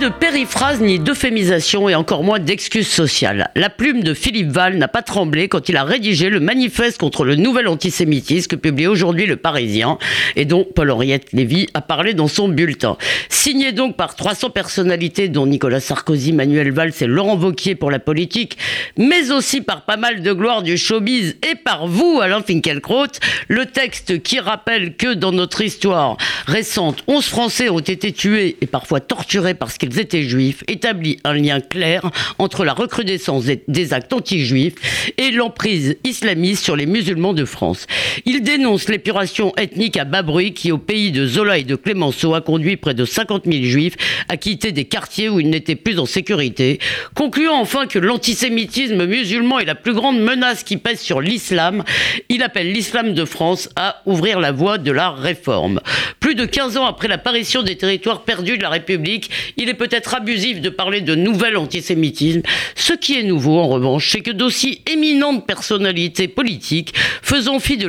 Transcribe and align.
De 0.00 0.08
périphrase 0.08 0.80
ni 0.80 0.98
d'euphémisation 0.98 1.88
et 1.88 1.94
encore 1.94 2.24
moins 2.24 2.38
d'excuses 2.40 2.88
sociales. 2.88 3.50
La 3.54 3.70
plume 3.70 4.02
de 4.02 4.12
Philippe 4.12 4.50
Val 4.50 4.76
n'a 4.76 4.88
pas 4.88 5.02
tremblé 5.02 5.48
quand 5.48 5.68
il 5.68 5.76
a 5.76 5.84
rédigé 5.84 6.30
le 6.30 6.40
manifeste 6.40 6.98
contre 6.98 7.24
le 7.24 7.36
nouvel 7.36 7.68
antisémitisme 7.68 8.48
que 8.48 8.56
publie 8.56 8.86
aujourd'hui 8.86 9.26
le 9.26 9.36
Parisien 9.36 9.98
et 10.36 10.44
dont 10.44 10.64
Paul-Henriette 10.64 11.32
Lévy 11.32 11.68
a 11.74 11.80
parlé 11.80 12.14
dans 12.14 12.28
son 12.28 12.48
bulletin. 12.48 12.96
Signé 13.28 13.72
donc 13.72 13.96
par 13.96 14.16
300 14.16 14.50
personnalités 14.50 15.28
dont 15.28 15.46
Nicolas 15.46 15.80
Sarkozy, 15.80 16.32
Manuel 16.32 16.72
Valls 16.72 16.92
et 17.00 17.06
Laurent 17.06 17.36
Vauquier 17.36 17.74
pour 17.74 17.90
la 17.90 18.00
politique, 18.00 18.58
mais 18.96 19.30
aussi 19.30 19.60
par 19.60 19.84
pas 19.84 19.96
mal 19.96 20.22
de 20.22 20.32
gloire 20.32 20.62
du 20.62 20.76
showbiz 20.76 21.36
et 21.48 21.54
par 21.54 21.86
vous, 21.86 22.20
Alain 22.20 22.42
Finkielkraut, 22.42 23.06
le 23.46 23.66
texte 23.66 24.22
qui 24.22 24.40
rappelle 24.40 24.96
que 24.96 25.14
dans 25.14 25.32
notre 25.32 25.62
histoire 25.62 26.16
récente, 26.46 27.04
11 27.06 27.24
Français 27.24 27.68
ont 27.68 27.78
été 27.78 28.12
tués 28.12 28.56
et 28.60 28.66
parfois 28.66 29.00
torturés 29.00 29.54
par 29.54 29.68
parce 29.68 29.76
qu'ils 29.76 29.87
étaient 29.96 30.22
juifs, 30.22 30.64
établit 30.68 31.18
un 31.24 31.34
lien 31.34 31.60
clair 31.60 32.10
entre 32.38 32.64
la 32.64 32.72
recrudescence 32.72 33.44
des 33.68 33.92
actes 33.92 34.12
anti-juifs 34.12 34.74
et 35.16 35.30
l'emprise 35.30 35.96
islamiste 36.04 36.64
sur 36.64 36.76
les 36.76 36.86
musulmans 36.86 37.34
de 37.34 37.44
France. 37.44 37.86
Il 38.26 38.42
dénonce 38.42 38.88
l'épuration 38.88 39.52
ethnique 39.56 39.96
à 39.96 40.04
bas 40.04 40.22
bruit 40.22 40.52
qui, 40.52 40.72
au 40.72 40.78
pays 40.78 41.12
de 41.12 41.26
Zola 41.26 41.58
et 41.58 41.64
de 41.64 41.76
Clémenceau, 41.76 42.34
a 42.34 42.40
conduit 42.40 42.76
près 42.76 42.94
de 42.94 43.04
50 43.04 43.44
000 43.46 43.64
juifs 43.64 43.96
à 44.28 44.36
quitter 44.36 44.72
des 44.72 44.84
quartiers 44.84 45.28
où 45.28 45.40
ils 45.40 45.50
n'étaient 45.50 45.76
plus 45.76 45.98
en 45.98 46.06
sécurité, 46.06 46.78
concluant 47.14 47.58
enfin 47.58 47.86
que 47.86 47.98
l'antisémitisme 47.98 49.06
musulman 49.06 49.58
est 49.58 49.64
la 49.64 49.74
plus 49.74 49.94
grande 49.94 50.20
menace 50.20 50.64
qui 50.64 50.76
pèse 50.76 51.00
sur 51.00 51.20
l'islam. 51.20 51.84
Il 52.28 52.42
appelle 52.42 52.72
l'islam 52.72 53.14
de 53.14 53.24
France 53.24 53.68
à 53.76 54.02
ouvrir 54.06 54.40
la 54.40 54.52
voie 54.52 54.78
de 54.78 54.92
la 54.92 55.10
réforme. 55.10 55.80
Plus 56.20 56.34
de 56.34 56.44
15 56.44 56.76
ans 56.76 56.86
après 56.86 57.08
l'apparition 57.08 57.62
des 57.62 57.76
territoires 57.76 58.22
perdus 58.22 58.58
de 58.58 58.62
la 58.62 58.70
République, 58.70 59.30
il 59.56 59.68
est 59.68 59.74
peut-être 59.78 60.14
abusif 60.14 60.60
de 60.60 60.68
parler 60.68 61.00
de 61.00 61.14
nouvel 61.14 61.56
antisémitisme. 61.56 62.42
Ce 62.74 62.92
qui 62.92 63.18
est 63.18 63.22
nouveau, 63.22 63.58
en 63.58 63.68
revanche, 63.68 64.10
c'est 64.10 64.20
que 64.20 64.30
d'aussi 64.30 64.82
éminentes 64.90 65.46
personnalités 65.46 66.28
politiques, 66.28 66.92
faisant 67.22 67.58
fi 67.60 67.78
de, 67.78 67.86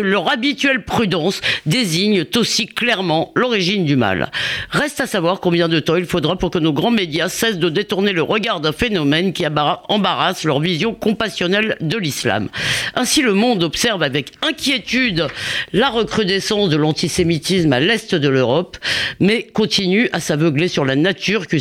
leur 0.00 0.32
habituelle 0.32 0.84
prudence, 0.84 1.40
désignent 1.66 2.24
aussi 2.36 2.66
clairement 2.66 3.32
l'origine 3.34 3.84
du 3.84 3.96
mal. 3.96 4.30
Reste 4.70 5.00
à 5.00 5.06
savoir 5.06 5.40
combien 5.40 5.68
de 5.68 5.80
temps 5.80 5.96
il 5.96 6.06
faudra 6.06 6.36
pour 6.36 6.50
que 6.50 6.58
nos 6.58 6.72
grands 6.72 6.90
médias 6.90 7.28
cessent 7.28 7.58
de 7.58 7.68
détourner 7.68 8.12
le 8.12 8.22
regard 8.22 8.60
d'un 8.60 8.72
phénomène 8.72 9.32
qui 9.32 9.44
embarrasse 9.46 10.44
leur 10.44 10.60
vision 10.60 10.94
compassionnelle 10.94 11.76
de 11.80 11.98
l'islam. 11.98 12.48
Ainsi, 12.94 13.22
le 13.22 13.34
monde 13.34 13.64
observe 13.64 14.02
avec 14.02 14.32
inquiétude 14.42 15.26
la 15.72 15.90
recrudescence 15.90 16.68
de 16.68 16.76
l'antisémitisme 16.76 17.72
à 17.72 17.80
l'est 17.80 18.14
de 18.14 18.28
l'Europe, 18.28 18.76
mais 19.20 19.42
continue 19.42 20.08
à 20.12 20.20
s'aveugler 20.20 20.68
sur 20.68 20.84
la 20.84 20.96
nature 20.96 21.31
que 21.40 21.56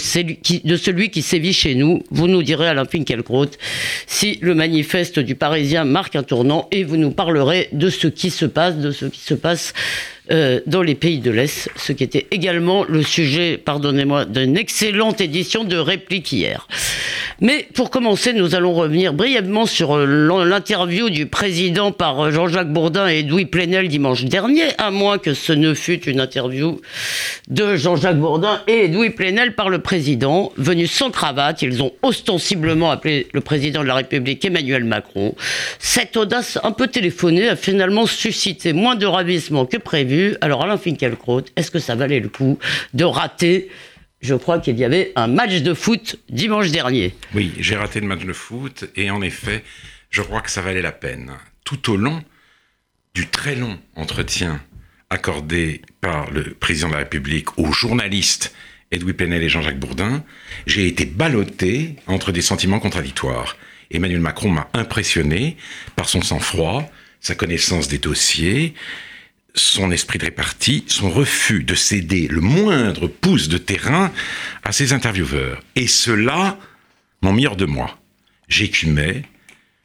de 0.67 0.75
celui 0.75 1.09
qui 1.09 1.21
sévit 1.21 1.53
chez 1.53 1.75
nous. 1.75 2.03
Vous 2.11 2.27
nous 2.27 2.43
direz, 2.43 2.67
Alain 2.67 2.85
Finkielkraut, 2.85 3.51
si 4.07 4.37
le 4.41 4.55
manifeste 4.55 5.19
du 5.19 5.35
Parisien 5.35 5.83
marque 5.83 6.15
un 6.15 6.23
tournant 6.23 6.67
et 6.71 6.83
vous 6.83 6.97
nous 6.97 7.11
parlerez 7.11 7.69
de 7.71 7.89
ce 7.89 8.07
qui 8.07 8.29
se 8.29 8.45
passe, 8.45 8.77
de 8.77 8.91
ce 8.91 9.05
qui 9.05 9.21
se 9.21 9.33
passe 9.33 9.73
euh, 10.31 10.61
dans 10.65 10.81
les 10.81 10.95
pays 10.95 11.19
de 11.19 11.29
l'Est, 11.29 11.69
ce 11.75 11.91
qui 11.91 12.03
était 12.03 12.27
également 12.31 12.85
le 12.87 13.03
sujet, 13.03 13.57
pardonnez-moi, 13.57 14.25
d'une 14.25 14.55
excellente 14.55 15.19
édition 15.19 15.63
de 15.63 15.75
réplique 15.75 16.31
hier. 16.31 16.67
Mais 17.41 17.67
pour 17.73 17.89
commencer, 17.89 18.33
nous 18.33 18.53
allons 18.53 18.73
revenir 18.73 19.13
brièvement 19.13 19.65
sur 19.65 19.97
euh, 19.97 20.45
l'interview 20.45 21.09
du 21.09 21.25
président 21.25 21.91
par 21.91 22.19
euh, 22.19 22.31
Jean-Jacques 22.31 22.71
Bourdin 22.71 23.09
et 23.09 23.19
Edoui 23.21 23.45
Plenel 23.45 23.87
dimanche 23.87 24.25
dernier, 24.25 24.65
à 24.77 24.91
moins 24.91 25.17
que 25.17 25.33
ce 25.33 25.51
ne 25.51 25.73
fût 25.73 25.99
une 26.03 26.21
interview 26.21 26.79
de 27.49 27.75
Jean-Jacques 27.75 28.19
Bourdin 28.19 28.61
et 28.67 28.85
Edoui 28.85 29.09
Plenel 29.09 29.55
par 29.55 29.69
le 29.69 29.79
président, 29.79 30.53
venu 30.55 30.85
sans 30.85 31.09
cravate. 31.09 31.63
Ils 31.63 31.81
ont 31.81 31.91
ostensiblement 32.03 32.91
appelé 32.91 33.27
le 33.33 33.41
président 33.41 33.81
de 33.81 33.87
la 33.87 33.95
République 33.95 34.45
Emmanuel 34.45 34.83
Macron. 34.83 35.33
Cette 35.79 36.15
audace 36.15 36.59
un 36.63 36.71
peu 36.71 36.87
téléphonée 36.87 37.49
a 37.49 37.55
finalement 37.55 38.05
suscité 38.05 38.71
moins 38.71 38.95
de 38.95 39.07
ravissement 39.07 39.65
que 39.65 39.77
prévu. 39.77 40.20
Alors 40.41 40.63
Alain 40.63 40.77
Finkielkraut, 40.77 41.43
est-ce 41.55 41.71
que 41.71 41.79
ça 41.79 41.95
valait 41.95 42.19
le 42.19 42.29
coup 42.29 42.59
de 42.93 43.03
rater 43.03 43.69
je 44.21 44.35
crois 44.35 44.59
qu'il 44.59 44.77
y 44.77 44.83
avait 44.83 45.11
un 45.15 45.27
match 45.27 45.61
de 45.61 45.73
foot 45.73 46.17
dimanche 46.29 46.69
dernier? 46.69 47.15
Oui, 47.33 47.53
j'ai 47.57 47.75
raté 47.75 47.99
le 47.99 48.07
match 48.07 48.23
de 48.23 48.33
foot 48.33 48.85
et 48.95 49.09
en 49.09 49.21
effet, 49.21 49.63
je 50.11 50.21
crois 50.21 50.41
que 50.41 50.51
ça 50.51 50.61
valait 50.61 50.81
la 50.81 50.91
peine. 50.91 51.31
Tout 51.63 51.91
au 51.91 51.97
long 51.97 52.23
du 53.15 53.27
très 53.27 53.55
long 53.55 53.79
entretien 53.95 54.61
accordé 55.09 55.81
par 55.99 56.31
le 56.31 56.53
président 56.53 56.87
de 56.87 56.93
la 56.93 56.99
République 56.99 57.57
aux 57.57 57.71
journalistes 57.71 58.53
Edoui 58.91 59.13
Plenel 59.13 59.43
et 59.43 59.49
Jean-Jacques 59.49 59.79
Bourdin, 59.79 60.23
j'ai 60.67 60.87
été 60.87 61.05
ballotté 61.05 61.95
entre 62.07 62.31
des 62.31 62.41
sentiments 62.41 62.79
contradictoires. 62.79 63.57
Emmanuel 63.89 64.19
Macron 64.19 64.49
m'a 64.49 64.69
impressionné 64.73 65.57
par 65.95 66.07
son 66.07 66.21
sang-froid, 66.21 66.89
sa 67.19 67.35
connaissance 67.35 67.87
des 67.87 67.97
dossiers, 67.97 68.73
son 69.53 69.91
esprit 69.91 70.17
de 70.17 70.25
répartie, 70.25 70.83
son 70.87 71.09
refus 71.09 71.63
de 71.63 71.75
céder 71.75 72.27
le 72.27 72.41
moindre 72.41 73.07
pouce 73.07 73.49
de 73.49 73.57
terrain 73.57 74.11
à 74.63 74.71
ses 74.71 74.93
intervieweurs. 74.93 75.61
Et 75.75 75.87
cela 75.87 76.57
m'ont 77.21 77.33
mis 77.33 77.47
hors 77.47 77.55
de 77.55 77.65
moi. 77.65 77.97
J'écumais, 78.47 79.23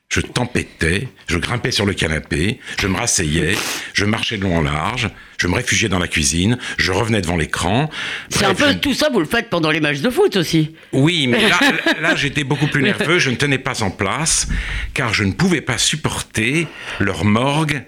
je 0.08 0.20
tempêtais, 0.20 1.08
je 1.26 1.38
grimpais 1.38 1.72
sur 1.72 1.84
le 1.84 1.92
canapé, 1.92 2.60
je 2.80 2.86
me 2.86 2.96
rasseyais, 2.96 3.56
je 3.92 4.04
marchais 4.04 4.38
de 4.38 4.42
long 4.44 4.58
en 4.58 4.62
large, 4.62 5.10
je 5.38 5.48
me 5.48 5.54
réfugiais 5.54 5.88
dans 5.88 5.98
la 5.98 6.08
cuisine, 6.08 6.58
je 6.78 6.92
revenais 6.92 7.20
devant 7.20 7.36
l'écran. 7.36 7.90
C'est 8.30 8.44
un 8.44 8.54
peu 8.54 8.74
tout 8.76 8.94
ça, 8.94 9.08
vous 9.12 9.20
le 9.20 9.26
faites 9.26 9.50
pendant 9.50 9.70
les 9.70 9.80
matchs 9.80 10.00
de 10.00 10.10
foot 10.10 10.36
aussi. 10.36 10.74
Oui, 10.92 11.26
mais 11.26 11.48
là, 11.48 11.58
là 12.00 12.14
j'étais 12.14 12.44
beaucoup 12.44 12.68
plus 12.68 12.82
nerveux, 12.82 13.18
je 13.18 13.30
ne 13.30 13.36
tenais 13.36 13.58
pas 13.58 13.82
en 13.82 13.90
place, 13.90 14.48
car 14.94 15.12
je 15.12 15.24
ne 15.24 15.32
pouvais 15.32 15.60
pas 15.60 15.78
supporter 15.78 16.68
leur 17.00 17.24
morgue 17.24 17.82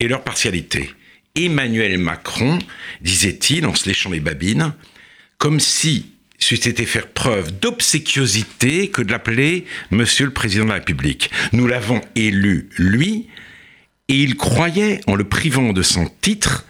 et 0.00 0.08
leur 0.08 0.22
partialité. 0.22 0.90
Emmanuel 1.36 1.98
Macron, 1.98 2.60
disait-il 3.00 3.66
en 3.66 3.74
se 3.74 3.88
léchant 3.88 4.10
les 4.10 4.20
babines, 4.20 4.72
comme 5.36 5.58
si 5.58 6.12
c'eût 6.38 6.54
été 6.54 6.86
faire 6.86 7.08
preuve 7.08 7.58
d'obséquiosité 7.58 8.88
que 8.88 9.02
de 9.02 9.10
l'appeler 9.10 9.64
Monsieur 9.90 10.26
le 10.26 10.32
Président 10.32 10.62
de 10.62 10.68
la 10.68 10.74
République. 10.76 11.32
Nous 11.50 11.66
l'avons 11.66 12.00
élu, 12.14 12.68
lui, 12.78 13.26
et 14.06 14.14
il 14.14 14.36
croyait, 14.36 15.00
en 15.08 15.16
le 15.16 15.24
privant 15.24 15.72
de 15.72 15.82
son 15.82 16.08
titre, 16.20 16.66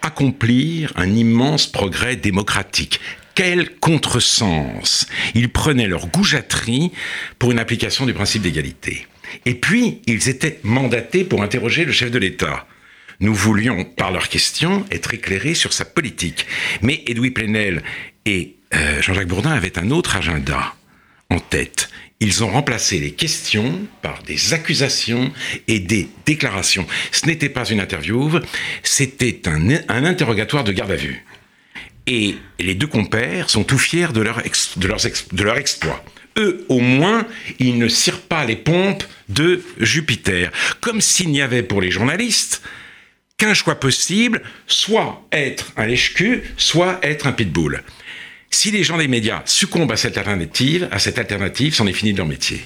accomplir 0.00 0.94
un 0.96 1.14
immense 1.14 1.66
progrès 1.66 2.16
démocratique. 2.16 3.00
Quel 3.34 3.68
contresens 3.80 5.08
Ils 5.34 5.50
prenaient 5.50 5.88
leur 5.88 6.06
goujaterie 6.06 6.90
pour 7.38 7.52
une 7.52 7.58
application 7.58 8.06
du 8.06 8.14
principe 8.14 8.40
d'égalité. 8.40 9.06
Et 9.44 9.56
puis, 9.56 10.00
ils 10.06 10.30
étaient 10.30 10.58
mandatés 10.62 11.22
pour 11.22 11.42
interroger 11.42 11.84
le 11.84 11.92
chef 11.92 12.10
de 12.10 12.18
l'État. 12.18 12.66
Nous 13.20 13.34
voulions, 13.34 13.84
par 13.84 14.12
leurs 14.12 14.30
questions, 14.30 14.86
être 14.90 15.12
éclairés 15.12 15.54
sur 15.54 15.74
sa 15.74 15.84
politique. 15.84 16.46
Mais 16.80 17.02
Edoui 17.06 17.30
Plenel 17.30 17.82
et 18.24 18.56
euh, 18.74 19.02
Jean-Jacques 19.02 19.28
Bourdin 19.28 19.50
avaient 19.50 19.78
un 19.78 19.90
autre 19.90 20.16
agenda 20.16 20.74
en 21.28 21.38
tête. 21.38 21.90
Ils 22.20 22.42
ont 22.44 22.50
remplacé 22.50 22.98
les 22.98 23.12
questions 23.12 23.86
par 24.02 24.22
des 24.22 24.54
accusations 24.54 25.32
et 25.68 25.80
des 25.80 26.08
déclarations. 26.24 26.86
Ce 27.12 27.26
n'était 27.26 27.48
pas 27.48 27.66
une 27.66 27.80
interview, 27.80 28.30
c'était 28.82 29.42
un, 29.48 30.04
interrogatoire 30.04 30.64
de 30.64 30.72
garde 30.72 30.90
à 30.90 30.96
vue. 30.96 31.24
Et 32.06 32.36
les 32.58 32.74
deux 32.74 32.86
compères 32.86 33.50
sont 33.50 33.64
tout 33.64 33.78
fiers 33.78 34.12
de 34.12 34.20
leur, 34.20 34.42
de 34.42 35.36
de 35.36 35.42
leur 35.42 35.58
exploit. 35.58 36.04
Eux, 36.38 36.64
au 36.68 36.80
moins, 36.80 37.26
ils 37.58 37.78
ne 37.78 37.88
cirent 37.88 38.22
pas 38.22 38.44
les 38.44 38.56
pompes 38.56 39.04
de 39.28 39.62
Jupiter. 39.78 40.50
Comme 40.80 41.00
s'il 41.00 41.30
n'y 41.30 41.42
avait 41.42 41.62
pour 41.62 41.80
les 41.80 41.90
journalistes 41.90 42.62
qu'un 43.40 43.54
choix 43.54 43.80
possible, 43.80 44.42
soit 44.66 45.26
être 45.32 45.72
un 45.78 45.86
lèche-cul, 45.86 46.42
soit 46.58 47.00
être 47.02 47.26
un 47.26 47.32
pitbull. 47.32 47.82
Si 48.50 48.70
les 48.70 48.84
gens 48.84 48.98
des 48.98 49.08
médias 49.08 49.42
succombent 49.46 49.92
à 49.92 49.96
cette 49.96 50.18
alternative, 50.18 50.86
à 50.92 50.98
cette 50.98 51.18
alternative, 51.18 51.74
c'en 51.74 51.86
est 51.86 51.94
fini 51.94 52.12
de 52.12 52.18
leur 52.18 52.26
métier. 52.26 52.60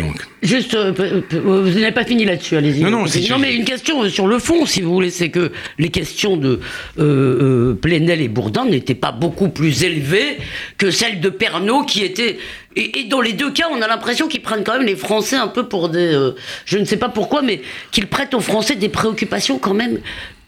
Donc. 0.00 0.16
Juste, 0.42 0.74
euh, 0.74 1.22
vous 1.30 1.78
n'avez 1.78 1.92
pas 1.92 2.04
fini 2.04 2.24
là-dessus, 2.24 2.56
allez-y. 2.56 2.82
Non, 2.82 2.90
non, 2.90 3.04
non 3.04 3.38
mais 3.38 3.54
une 3.54 3.64
question 3.64 4.08
sur 4.08 4.26
le 4.26 4.38
fond, 4.38 4.66
si 4.66 4.80
vous 4.80 4.92
voulez, 4.92 5.10
c'est 5.10 5.30
que 5.30 5.52
les 5.78 5.90
questions 5.90 6.36
de 6.36 6.60
euh, 6.98 7.70
euh, 7.70 7.74
Plenel 7.74 8.20
et 8.20 8.28
Bourdin 8.28 8.64
n'étaient 8.64 8.94
pas 8.94 9.12
beaucoup 9.12 9.50
plus 9.50 9.84
élevées 9.84 10.38
que 10.78 10.90
celles 10.90 11.20
de 11.20 11.28
Pernaud, 11.28 11.84
qui 11.84 12.02
étaient 12.02 12.38
et, 12.76 13.04
dans 13.04 13.20
les 13.20 13.32
deux 13.32 13.50
cas, 13.50 13.66
on 13.70 13.82
a 13.82 13.86
l'impression 13.86 14.28
qu'ils 14.28 14.42
prennent 14.42 14.64
quand 14.64 14.78
même 14.78 14.86
les 14.86 14.96
Français 14.96 15.36
un 15.36 15.48
peu 15.48 15.68
pour 15.68 15.88
des. 15.88 16.14
Euh, 16.14 16.32
je 16.64 16.78
ne 16.78 16.84
sais 16.84 16.96
pas 16.96 17.08
pourquoi, 17.08 17.42
mais 17.42 17.60
qu'ils 17.90 18.06
prêtent 18.06 18.34
aux 18.34 18.40
Français 18.40 18.76
des 18.76 18.88
préoccupations 18.88 19.58
quand 19.58 19.74
même 19.74 19.98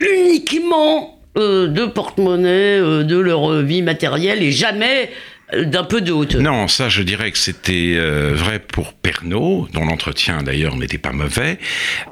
uniquement 0.01 1.19
euh, 1.37 1.67
de 1.67 1.85
porte-monnaie, 1.85 2.79
euh, 2.79 3.03
de 3.03 3.19
leur 3.19 3.61
vie 3.61 3.83
matérielle 3.83 4.43
et 4.43 4.53
jamais 4.53 5.11
d'un 5.63 5.85
peu 5.85 6.01
de 6.01 6.13
hauteur. 6.13 6.43
Non, 6.43 6.69
ça, 6.69 6.89
je 6.89 7.03
dirais 7.03 7.31
que 7.31 7.39
c'était 7.39 7.95
euh, 7.97 8.33
vrai 8.35 8.59
pour 8.59 8.93
Pernaud, 8.93 9.69
dont 9.73 9.85
l'entretien 9.85 10.43
d'ailleurs 10.43 10.77
n'était 10.77 10.99
pas 10.99 11.13
mauvais. 11.13 11.59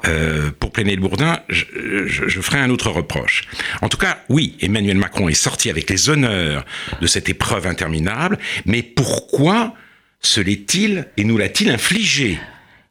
Euh, 0.05 0.51
pour 0.59 0.71
Plénel-Bourdin, 0.71 1.39
je, 1.49 1.65
je, 2.05 2.27
je, 2.27 2.41
ferai 2.41 2.59
un 2.59 2.69
autre 2.69 2.89
reproche. 2.89 3.43
En 3.81 3.89
tout 3.89 3.97
cas, 3.97 4.19
oui, 4.29 4.55
Emmanuel 4.61 4.97
Macron 4.97 5.29
est 5.29 5.33
sorti 5.33 5.69
avec 5.69 5.89
les 5.89 6.09
honneurs 6.09 6.65
de 7.01 7.07
cette 7.07 7.29
épreuve 7.29 7.67
interminable, 7.67 8.37
mais 8.65 8.81
pourquoi 8.81 9.73
se 10.19 10.41
l'est-il 10.41 11.05
et 11.17 11.23
nous 11.23 11.37
l'a-t-il 11.37 11.69
infligé? 11.69 12.39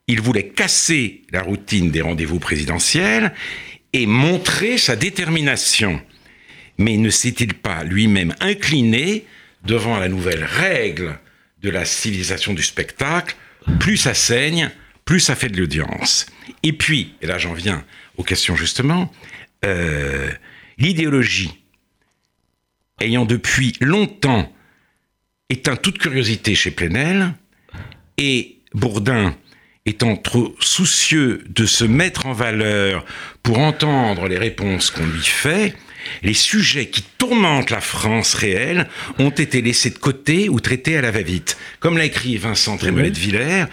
Il 0.09 0.21
voulait 0.21 0.49
casser 0.49 1.23
la 1.33 1.43
routine 1.43 1.91
des 1.91 2.01
rendez-vous 2.01 2.39
présidentiels 2.39 3.33
et 3.93 4.07
montrer 4.07 4.79
sa 4.79 4.97
détermination. 4.97 6.01
Mais 6.79 6.97
ne 6.97 7.11
s'est-il 7.11 7.55
pas 7.55 7.85
lui-même 7.85 8.35
incliné 8.41 9.25
devant 9.65 9.99
la 9.99 10.09
nouvelle 10.09 10.45
règle 10.45 11.19
de 11.63 11.71
la 11.71 11.85
civilisation 11.85 12.55
du 12.55 12.63
spectacle 12.63 13.37
Plus 13.79 13.97
ça 13.97 14.15
saigne, 14.15 14.71
plus 15.05 15.21
ça 15.21 15.35
fait 15.35 15.49
de 15.49 15.59
l'audience. 15.59 16.27
Et 16.63 16.73
puis, 16.73 17.15
et 17.23 17.27
là 17.27 17.39
j'en 17.39 17.53
viens 17.53 17.85
aux 18.17 18.25
questions 18.25 18.57
justement, 18.57 19.13
euh, 19.65 20.31
l'idéologie 20.79 21.59
ayant 23.01 23.25
depuis 23.25 23.75
longtemps 23.81 24.53
éteint 25.49 25.77
toute 25.77 25.99
curiosité 25.99 26.55
chez 26.55 26.71
Plenel, 26.71 27.35
et 28.17 28.59
Bourdin 28.75 29.37
étant 29.85 30.17
trop 30.17 30.55
soucieux 30.61 31.45
de 31.49 31.67
se 31.67 31.85
mettre 31.85 32.27
en 32.27 32.33
valeur 32.33 33.05
pour 33.43 33.59
entendre 33.59 34.29
les 34.29 34.39
réponses 34.39 34.91
qu'on 34.91 35.07
lui 35.07 35.23
fait, 35.23 35.75
les 36.23 36.35
sujets 36.35 36.87
qui 36.87 37.03
tourmentent 37.19 37.71
la 37.71 37.81
France 37.81 38.35
réelle 38.35 38.89
ont 39.19 39.31
été 39.31 39.63
laissés 39.63 39.91
de 39.91 39.99
côté 39.99 40.49
ou 40.49 40.61
traités 40.61 40.97
à 40.97 41.01
la 41.01 41.11
va-vite. 41.11 41.57
Comme 41.81 41.99
l'a 41.99 42.05
écrit 42.05 42.37
Vincent 42.37 42.77
Trémolet 42.77 43.11
de 43.11 43.19
Villers, 43.19 43.67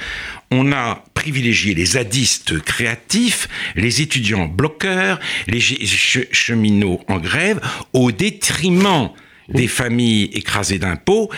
on 0.51 0.71
a 0.71 1.03
privilégié 1.13 1.73
les 1.75 1.85
zadistes 1.85 2.59
créatifs, 2.59 3.47
les 3.75 4.01
étudiants 4.01 4.47
bloqueurs, 4.47 5.19
les 5.47 5.59
cheminots 5.59 7.01
en 7.07 7.19
grève, 7.19 7.59
au 7.93 8.11
détriment 8.11 9.09
des 9.49 9.67
familles 9.67 10.29
écrasées 10.33 10.79
d'impôts, 10.79 11.29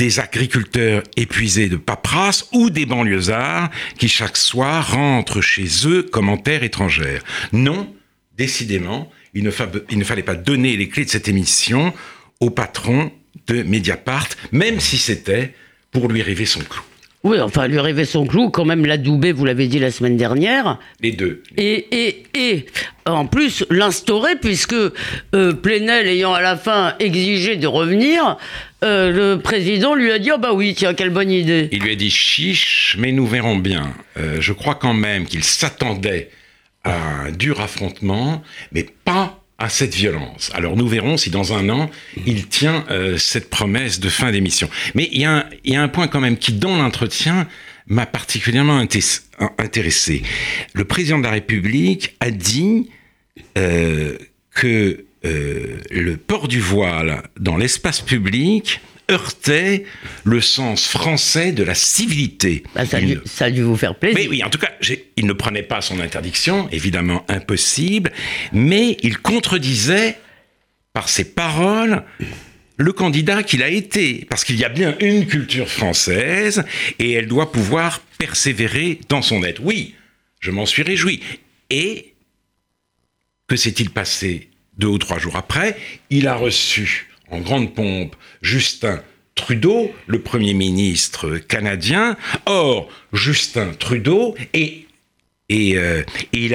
des 0.00 0.18
agriculteurs 0.18 1.02
épuisés 1.16 1.68
de 1.68 1.76
paperasse 1.76 2.48
ou 2.52 2.70
des 2.70 2.86
banlieusards 2.86 3.70
qui 3.98 4.08
chaque 4.08 4.38
soir 4.38 4.92
rentrent 4.92 5.42
chez 5.42 5.68
eux 5.86 6.02
comme 6.02 6.30
en 6.30 6.38
terre 6.38 6.62
étrangère. 6.62 7.22
Non, 7.52 7.94
décidément, 8.36 9.10
il 9.34 9.44
ne, 9.44 9.50
il 9.90 9.98
ne 9.98 10.04
fallait 10.04 10.22
pas 10.22 10.34
donner 10.34 10.76
les 10.76 10.88
clés 10.88 11.04
de 11.04 11.10
cette 11.10 11.28
émission 11.28 11.92
au 12.40 12.50
patron 12.50 13.12
de 13.46 13.62
Mediapart, 13.62 14.28
même 14.52 14.80
si 14.80 14.96
c'était 14.96 15.54
pour 15.90 16.08
lui 16.08 16.22
rêver 16.22 16.46
son 16.46 16.60
clou. 16.60 16.82
Oui, 17.22 17.38
enfin, 17.38 17.68
lui 17.68 17.78
rêver 17.78 18.06
son 18.06 18.26
clou, 18.26 18.48
quand 18.48 18.64
même 18.64 18.86
l'adouber, 18.86 19.32
vous 19.32 19.44
l'avez 19.44 19.66
dit 19.66 19.78
la 19.78 19.90
semaine 19.90 20.16
dernière. 20.16 20.78
Les 21.02 21.12
deux. 21.12 21.42
Et, 21.58 21.86
et, 21.92 22.22
et 22.34 22.66
en 23.04 23.26
plus, 23.26 23.62
l'instaurer, 23.68 24.36
puisque 24.40 24.72
euh, 24.72 25.52
Plenel 25.52 26.06
ayant 26.06 26.32
à 26.32 26.40
la 26.40 26.56
fin 26.56 26.94
exigé 26.98 27.56
de 27.56 27.66
revenir, 27.66 28.38
euh, 28.82 29.10
le 29.10 29.38
président 29.38 29.94
lui 29.94 30.10
a 30.10 30.18
dit, 30.18 30.30
oh 30.34 30.38
bah 30.38 30.54
oui, 30.54 30.72
tiens, 30.74 30.94
quelle 30.94 31.10
bonne 31.10 31.30
idée. 31.30 31.68
Il 31.72 31.82
lui 31.82 31.92
a 31.92 31.94
dit, 31.94 32.10
chiche, 32.10 32.96
mais 32.98 33.12
nous 33.12 33.26
verrons 33.26 33.56
bien. 33.56 33.92
Euh, 34.16 34.40
je 34.40 34.54
crois 34.54 34.76
quand 34.76 34.94
même 34.94 35.26
qu'il 35.26 35.44
s'attendait 35.44 36.30
à 36.84 37.24
un 37.24 37.30
dur 37.30 37.60
affrontement, 37.60 38.42
mais 38.72 38.86
pas 39.04 39.40
à 39.58 39.68
cette 39.68 39.94
violence. 39.94 40.50
Alors 40.54 40.76
nous 40.76 40.88
verrons 40.88 41.18
si 41.18 41.30
dans 41.30 41.52
un 41.52 41.68
an, 41.68 41.90
il 42.26 42.46
tient 42.48 42.86
euh, 42.90 43.18
cette 43.18 43.50
promesse 43.50 44.00
de 44.00 44.08
fin 44.08 44.32
d'émission. 44.32 44.70
Mais 44.94 45.08
il 45.12 45.20
y, 45.20 45.24
a 45.26 45.82
un, 45.82 45.88
point 45.88 46.08
quand 46.08 46.20
même 46.20 46.38
qui, 46.38 46.52
dans 46.54 46.76
l'entretien, 46.76 47.46
m'a 47.86 48.06
particulièrement 48.06 48.78
intéressé. 49.58 50.22
Le 50.72 50.84
président 50.84 51.18
de 51.18 51.24
la 51.24 51.30
République 51.30 52.16
a 52.20 52.30
dit 52.30 52.88
euh, 53.58 54.16
que 54.54 55.04
euh, 55.26 55.78
le 55.90 56.16
port 56.16 56.48
du 56.48 56.60
voile 56.60 57.22
dans 57.38 57.58
l'espace 57.58 58.00
public 58.00 58.80
heurtait 59.10 59.84
le 60.24 60.40
sens 60.40 60.86
français 60.86 61.52
de 61.52 61.62
la 61.62 61.74
civilité. 61.74 62.62
Bah, 62.74 62.86
ça, 62.86 62.98
a 62.98 63.00
dû, 63.00 63.20
ça, 63.24 63.46
a 63.46 63.50
dû, 63.50 63.62
vous 63.62 63.76
faire 63.76 63.94
plaisir. 63.94 64.18
Mais 64.18 64.28
oui, 64.28 64.42
en 64.44 64.50
tout 64.50 64.58
cas, 64.58 64.70
il 65.16 65.26
ne 65.26 65.32
prenait 65.32 65.62
pas 65.62 65.80
son 65.80 66.00
interdiction, 66.00 66.68
évidemment 66.70 67.24
impossible, 67.28 68.12
mais 68.52 68.96
il 69.02 69.18
contredisait 69.18 70.16
par 70.92 71.08
ses 71.08 71.24
paroles 71.24 72.04
le 72.76 72.92
candidat 72.92 73.42
qu'il 73.42 73.62
a 73.62 73.68
été, 73.68 74.26
parce 74.30 74.42
qu'il 74.42 74.56
y 74.56 74.64
a 74.64 74.70
bien 74.70 74.96
une 75.00 75.26
culture 75.26 75.68
française 75.68 76.64
et 76.98 77.12
elle 77.12 77.26
doit 77.26 77.52
pouvoir 77.52 78.00
persévérer 78.18 79.00
dans 79.08 79.20
son 79.20 79.44
être. 79.44 79.60
Oui, 79.62 79.94
je 80.40 80.50
m'en 80.50 80.64
suis 80.64 80.82
réjoui. 80.82 81.20
Et 81.68 82.14
que 83.46 83.56
s'est-il 83.56 83.90
passé 83.90 84.48
deux 84.78 84.86
ou 84.86 84.96
trois 84.96 85.18
jours 85.18 85.36
après? 85.36 85.76
Il 86.08 86.26
a 86.26 86.34
reçu 86.34 87.09
en 87.30 87.40
grande 87.40 87.74
pompe 87.74 88.16
Justin 88.42 89.02
Trudeau, 89.34 89.92
le 90.06 90.20
Premier 90.20 90.54
ministre 90.54 91.38
canadien. 91.38 92.16
Or, 92.46 92.88
Justin 93.12 93.72
Trudeau 93.78 94.34
et 94.52 94.86
euh, 95.52 96.02
il, 96.32 96.54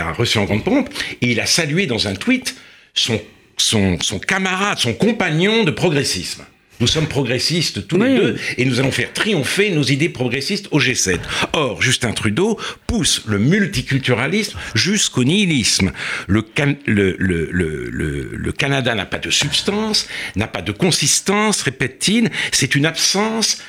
a, 0.00 0.12
reçu 0.12 0.38
en 0.38 0.44
grande 0.44 0.64
pompe 0.64 0.88
et 1.20 1.30
il 1.32 1.40
a 1.40 1.46
salué 1.46 1.86
dans 1.86 2.08
un 2.08 2.14
tweet 2.14 2.54
son 2.94 4.18
camarade, 4.26 4.78
son 4.78 4.94
compagnon 4.94 5.64
de 5.64 5.70
progressisme. 5.70 6.44
Nous 6.80 6.86
sommes 6.86 7.06
progressistes 7.08 7.86
tous 7.86 7.96
oui. 7.96 8.08
les 8.08 8.16
deux 8.16 8.38
et 8.58 8.64
nous 8.64 8.80
allons 8.80 8.90
faire 8.90 9.12
triompher 9.12 9.70
nos 9.70 9.82
idées 9.82 10.08
progressistes 10.08 10.68
au 10.70 10.80
G7. 10.80 11.18
Or, 11.52 11.80
Justin 11.80 12.12
Trudeau 12.12 12.58
pousse 12.86 13.22
le 13.26 13.38
multiculturalisme 13.38 14.58
jusqu'au 14.74 15.24
nihilisme. 15.24 15.92
Le, 16.26 16.42
can 16.42 16.74
le, 16.86 17.16
le, 17.18 17.50
le 17.90 18.52
Canada 18.52 18.94
n'a 18.94 19.06
pas 19.06 19.18
de 19.18 19.30
substance, 19.30 20.08
n'a 20.36 20.46
pas 20.46 20.62
de 20.62 20.72
consistance, 20.72 21.62
répète-t-il, 21.62 22.30
c'est 22.52 22.74
une 22.74 22.86
absence 22.86 23.62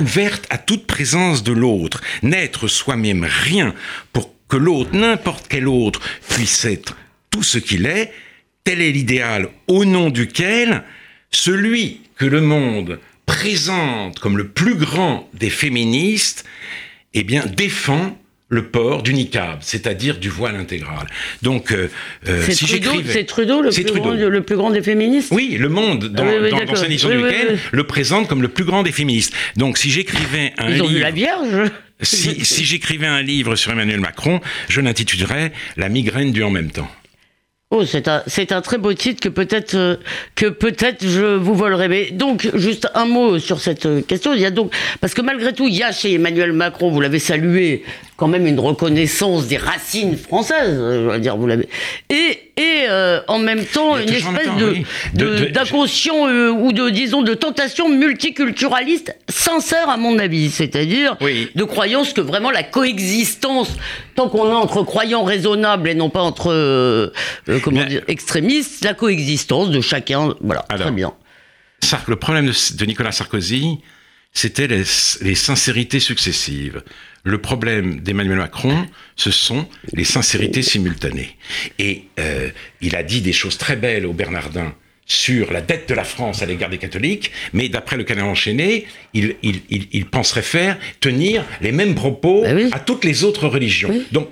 ouverte 0.00 0.46
à 0.50 0.58
toute 0.58 0.86
présence 0.86 1.42
de 1.42 1.52
l'autre. 1.52 2.00
N'être 2.22 2.68
soi-même 2.68 3.24
rien 3.24 3.74
pour 4.12 4.34
que 4.48 4.56
l'autre, 4.56 4.90
n'importe 4.94 5.46
quel 5.48 5.68
autre, 5.68 6.00
puisse 6.28 6.64
être 6.64 6.96
tout 7.30 7.42
ce 7.42 7.58
qu'il 7.58 7.86
est, 7.86 8.12
tel 8.64 8.80
est 8.80 8.92
l'idéal 8.92 9.48
au 9.66 9.84
nom 9.84 10.10
duquel 10.10 10.82
celui 11.30 12.00
que 12.18 12.26
le 12.26 12.40
monde 12.40 12.98
présente 13.26 14.18
comme 14.18 14.36
le 14.36 14.48
plus 14.48 14.74
grand 14.74 15.28
des 15.34 15.50
féministes, 15.50 16.44
eh 17.14 17.22
bien, 17.22 17.44
défend 17.46 18.18
le 18.50 18.64
port 18.64 19.02
du 19.02 19.12
niqab, 19.12 19.58
c'est-à-dire 19.60 20.18
du 20.18 20.30
voile 20.30 20.56
intégral. 20.56 21.06
Donc, 21.42 21.70
euh, 21.70 21.88
c'est 22.24 22.54
si 22.54 22.80
Trudeau, 22.80 23.02
c'est 23.06 23.24
Trudeau, 23.24 23.60
le, 23.60 23.70
plus 23.70 23.84
Trudeau. 23.84 24.00
Grand, 24.00 24.14
le 24.14 24.42
plus 24.42 24.56
grand 24.56 24.70
des 24.70 24.82
féministes 24.82 25.32
Oui, 25.32 25.56
Le 25.60 25.68
Monde, 25.68 26.06
dans, 26.06 26.26
ah, 26.26 26.30
oui, 26.30 26.36
oui, 26.44 26.50
dans, 26.50 26.64
dans 26.64 26.74
sa 26.74 26.86
édition 26.86 27.10
oui, 27.10 27.18
du 27.18 27.24
week-end, 27.24 27.54
le 27.72 27.84
présente 27.84 28.26
comme 28.26 28.40
le 28.40 28.48
plus 28.48 28.64
grand 28.64 28.82
des 28.82 28.92
féministes. 28.92 29.34
Donc, 29.56 29.76
si 29.76 29.90
j'écrivais 29.90 30.54
un 30.56 30.68
Ils 30.68 30.74
livre... 30.74 30.86
ont 30.86 30.88
vu 30.88 30.98
la 30.98 31.10
Vierge 31.10 31.70
si, 32.00 32.44
si 32.44 32.64
j'écrivais 32.64 33.06
un 33.06 33.22
livre 33.22 33.56
sur 33.56 33.72
Emmanuel 33.72 34.00
Macron, 34.00 34.40
je 34.68 34.80
l'intitulerais 34.80 35.52
La 35.76 35.88
migraine 35.88 36.32
du 36.32 36.42
en 36.42 36.50
même 36.50 36.70
temps. 36.70 36.90
Oh, 37.70 37.84
c'est 37.84 38.08
un, 38.08 38.22
un 38.50 38.60
très 38.62 38.78
beau 38.78 38.94
titre 38.94 39.20
que 39.20 39.28
peut-être 39.28 39.74
euh, 39.74 39.96
que 40.34 40.46
peut-être 40.46 41.06
je 41.06 41.36
vous 41.36 41.54
volerai. 41.54 41.88
Mais 41.88 42.10
donc, 42.12 42.48
juste 42.54 42.88
un 42.94 43.04
mot 43.04 43.38
sur 43.38 43.60
cette 43.60 44.06
question. 44.06 44.32
Il 44.32 44.40
y 44.40 44.46
a 44.46 44.50
donc 44.50 44.74
parce 45.02 45.12
que 45.12 45.20
malgré 45.20 45.52
tout, 45.52 45.68
il 45.68 45.74
y 45.76 45.82
a 45.82 45.92
chez 45.92 46.14
Emmanuel 46.14 46.54
Macron, 46.54 46.90
vous 46.90 47.02
l'avez 47.02 47.18
salué, 47.18 47.84
quand 48.18 48.26
même 48.26 48.48
une 48.48 48.58
reconnaissance 48.58 49.46
des 49.46 49.56
racines 49.56 50.16
françaises. 50.16 50.76
Je 50.76 51.08
veux 51.08 51.18
dire, 51.20 51.36
vous 51.36 51.46
l'avez. 51.46 51.68
Et 52.10 52.48
et 52.56 52.86
euh, 52.88 53.20
en 53.28 53.38
même 53.38 53.64
temps 53.64 53.96
une 53.96 54.08
espèce 54.08 54.46
temps, 54.46 54.58
de, 54.58 54.70
oui. 54.70 54.86
de, 55.14 55.44
d'inconscient 55.52 56.26
euh, 56.26 56.50
ou 56.50 56.72
de 56.72 56.90
disons 56.90 57.22
de 57.22 57.32
tentation 57.34 57.88
multiculturaliste 57.88 59.16
sincère 59.28 59.88
à 59.88 59.96
mon 59.96 60.18
avis, 60.18 60.50
c'est-à-dire 60.50 61.16
oui. 61.20 61.48
de 61.54 61.62
croyance 61.62 62.12
que 62.12 62.20
vraiment 62.20 62.50
la 62.50 62.64
coexistence, 62.64 63.68
tant 64.16 64.28
qu'on 64.28 64.50
est 64.50 64.54
entre 64.54 64.82
croyants 64.82 65.22
raisonnables 65.22 65.88
et 65.88 65.94
non 65.94 66.10
pas 66.10 66.22
entre 66.22 66.50
euh, 66.52 67.10
comment 67.62 67.82
Mais, 67.82 67.86
dire 67.86 68.02
extrémistes, 68.08 68.84
la 68.84 68.94
coexistence 68.94 69.70
de 69.70 69.80
chacun, 69.80 70.34
voilà, 70.40 70.64
alors, 70.68 70.88
très 70.88 70.96
bien. 70.96 71.14
Le 72.08 72.16
problème 72.16 72.46
de, 72.46 72.76
de 72.76 72.84
Nicolas 72.86 73.12
Sarkozy, 73.12 73.78
c'était 74.32 74.66
les, 74.66 74.82
les, 75.20 75.34
sincérités 75.36 76.00
successives. 76.00 76.82
Le 77.28 77.36
problème 77.38 78.00
d'Emmanuel 78.00 78.38
Macron, 78.38 78.86
ce 79.14 79.30
sont 79.30 79.68
les 79.92 80.04
sincérités 80.04 80.62
simultanées. 80.62 81.36
Et 81.78 82.04
euh, 82.18 82.48
il 82.80 82.96
a 82.96 83.02
dit 83.02 83.20
des 83.20 83.34
choses 83.34 83.58
très 83.58 83.76
belles 83.76 84.06
au 84.06 84.14
Bernardin 84.14 84.74
sur 85.04 85.52
la 85.52 85.60
dette 85.60 85.90
de 85.90 85.94
la 85.94 86.04
France 86.04 86.40
à 86.42 86.46
l'égard 86.46 86.70
des 86.70 86.78
catholiques, 86.78 87.30
mais 87.52 87.68
d'après 87.68 87.98
le 87.98 88.04
canard 88.04 88.28
enchaîné, 88.28 88.86
il, 89.12 89.36
il, 89.42 89.60
il, 89.68 89.88
il, 89.92 90.06
penserait 90.06 90.40
faire 90.40 90.78
tenir 91.00 91.44
les 91.60 91.72
mêmes 91.72 91.94
propos 91.94 92.40
ben 92.42 92.56
oui. 92.56 92.70
à 92.72 92.78
toutes 92.78 93.04
les 93.04 93.24
autres 93.24 93.46
religions. 93.46 93.90
Oui. 93.90 94.06
Donc, 94.10 94.30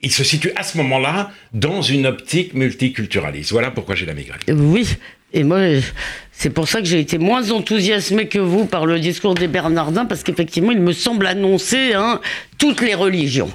il 0.00 0.10
se 0.10 0.24
situe 0.24 0.52
à 0.56 0.62
ce 0.62 0.78
moment-là 0.78 1.32
dans 1.52 1.82
une 1.82 2.06
optique 2.06 2.54
multiculturaliste. 2.54 3.52
Voilà 3.52 3.70
pourquoi 3.70 3.96
j'ai 3.96 4.06
la 4.06 4.14
migraine. 4.14 4.40
Oui, 4.48 4.86
et 5.34 5.44
moi, 5.44 5.60
C'est 6.42 6.48
pour 6.48 6.68
ça 6.68 6.80
que 6.80 6.86
j'ai 6.86 7.00
été 7.00 7.18
moins 7.18 7.50
enthousiasmé 7.50 8.26
que 8.26 8.38
vous 8.38 8.64
par 8.64 8.86
le 8.86 8.98
discours 8.98 9.34
des 9.34 9.46
Bernardins, 9.46 10.06
parce 10.06 10.22
qu'effectivement, 10.22 10.70
il 10.70 10.80
me 10.80 10.94
semble 10.94 11.26
annoncer 11.26 11.92
hein, 11.92 12.18
toutes 12.60 12.82
les 12.82 12.94
religions. 12.94 13.50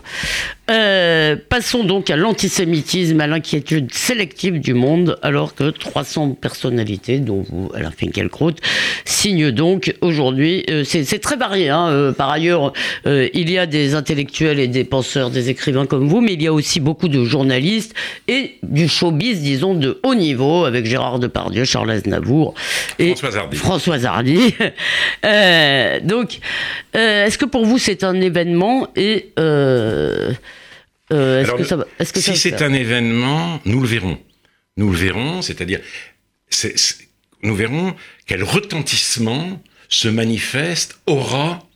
Euh, 0.71 1.35
passons 1.47 1.83
donc 1.83 2.09
à 2.09 2.15
l'antisémitisme, 2.15 3.21
à 3.21 3.27
l'inquiétude 3.27 3.93
sélective 3.93 4.59
du 4.59 4.73
monde, 4.73 5.19
alors 5.21 5.53
que 5.53 5.69
300 5.69 6.31
personnalités, 6.41 7.19
dont 7.19 7.45
vous, 7.47 7.69
Alain 7.75 7.91
Finkielkraut, 7.91 8.53
signent 9.05 9.51
donc 9.51 9.93
aujourd'hui. 10.01 10.65
Euh, 10.71 10.83
c'est 10.83 11.19
très 11.19 11.35
varié. 11.35 11.69
Hein, 11.69 11.89
euh, 11.89 12.11
par 12.11 12.31
ailleurs, 12.31 12.73
il 13.05 13.51
y 13.51 13.59
a 13.59 13.67
des 13.67 13.93
intellectuels 13.93 14.59
et 14.59 14.67
des 14.67 14.83
penseurs, 14.83 15.29
des 15.29 15.49
écrivains 15.49 15.85
comme 15.85 16.07
vous, 16.07 16.21
mais 16.21 16.33
il 16.33 16.41
y 16.41 16.47
a 16.47 16.53
aussi 16.53 16.79
beaucoup 16.79 17.09
de 17.09 17.23
journalistes 17.23 17.93
et 18.27 18.55
du 18.63 18.87
showbiz, 18.87 19.41
disons, 19.41 19.75
de 19.75 19.99
haut 20.03 20.15
niveau, 20.15 20.65
avec 20.65 20.87
Gérard 20.87 21.19
Depardieu, 21.19 21.63
Charles 21.63 21.91
Aznavour 21.91 22.55
et 22.97 23.13
François 23.53 24.03
Hardy. 24.03 24.55
donc, 26.03 26.39
est-ce 26.93 27.37
que 27.37 27.45
pour 27.45 27.65
vous 27.65 27.77
c'est 27.77 28.03
un 28.03 28.19
événement 28.19 28.87
et 28.95 29.33
euh, 29.39 30.33
euh, 31.11 31.41
est-ce 31.41 31.51
que 31.51 31.63
ça, 31.63 31.85
est 31.99 32.11
que 32.11 32.19
si 32.19 32.37
c'est 32.37 32.61
un 32.61 32.73
événement, 32.73 33.61
nous 33.65 33.81
le 33.81 33.87
verrons. 33.87 34.19
Nous 34.77 34.91
le 34.91 34.97
verrons, 34.97 35.41
c'est-à-dire, 35.41 35.79
nous 37.43 37.55
verrons 37.55 37.95
quel 38.25 38.43
retentissement 38.43 39.61
se 39.87 40.07
manifeste, 40.07 40.99
aura 41.05 41.67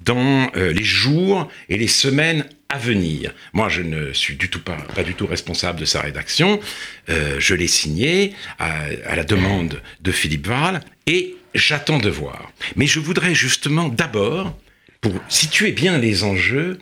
dans 0.00 0.50
euh, 0.56 0.72
les 0.72 0.84
jours 0.84 1.48
et 1.68 1.78
les 1.78 1.88
semaines 1.88 2.46
à 2.68 2.78
venir. 2.78 3.32
Moi, 3.52 3.68
je 3.68 3.82
ne 3.82 4.12
suis 4.12 4.36
du 4.36 4.50
tout 4.50 4.62
pas, 4.62 4.76
pas 4.94 5.02
du 5.02 5.14
tout 5.14 5.26
responsable 5.26 5.80
de 5.80 5.84
sa 5.84 6.00
rédaction. 6.00 6.60
je 7.08 7.54
l'ai 7.54 7.68
signé 7.68 8.34
à, 8.58 8.82
à, 9.06 9.16
la 9.16 9.24
demande 9.24 9.80
de 10.02 10.12
Philippe 10.12 10.48
Val 10.48 10.80
et 11.06 11.36
j'attends 11.54 11.98
de 11.98 12.10
voir. 12.10 12.52
Mais 12.74 12.86
je 12.86 13.00
voudrais 13.00 13.34
justement 13.34 13.88
d'abord 13.88 14.56
pour 15.00 15.12
situer 15.28 15.72
bien 15.72 15.98
les 15.98 16.24
enjeux, 16.24 16.78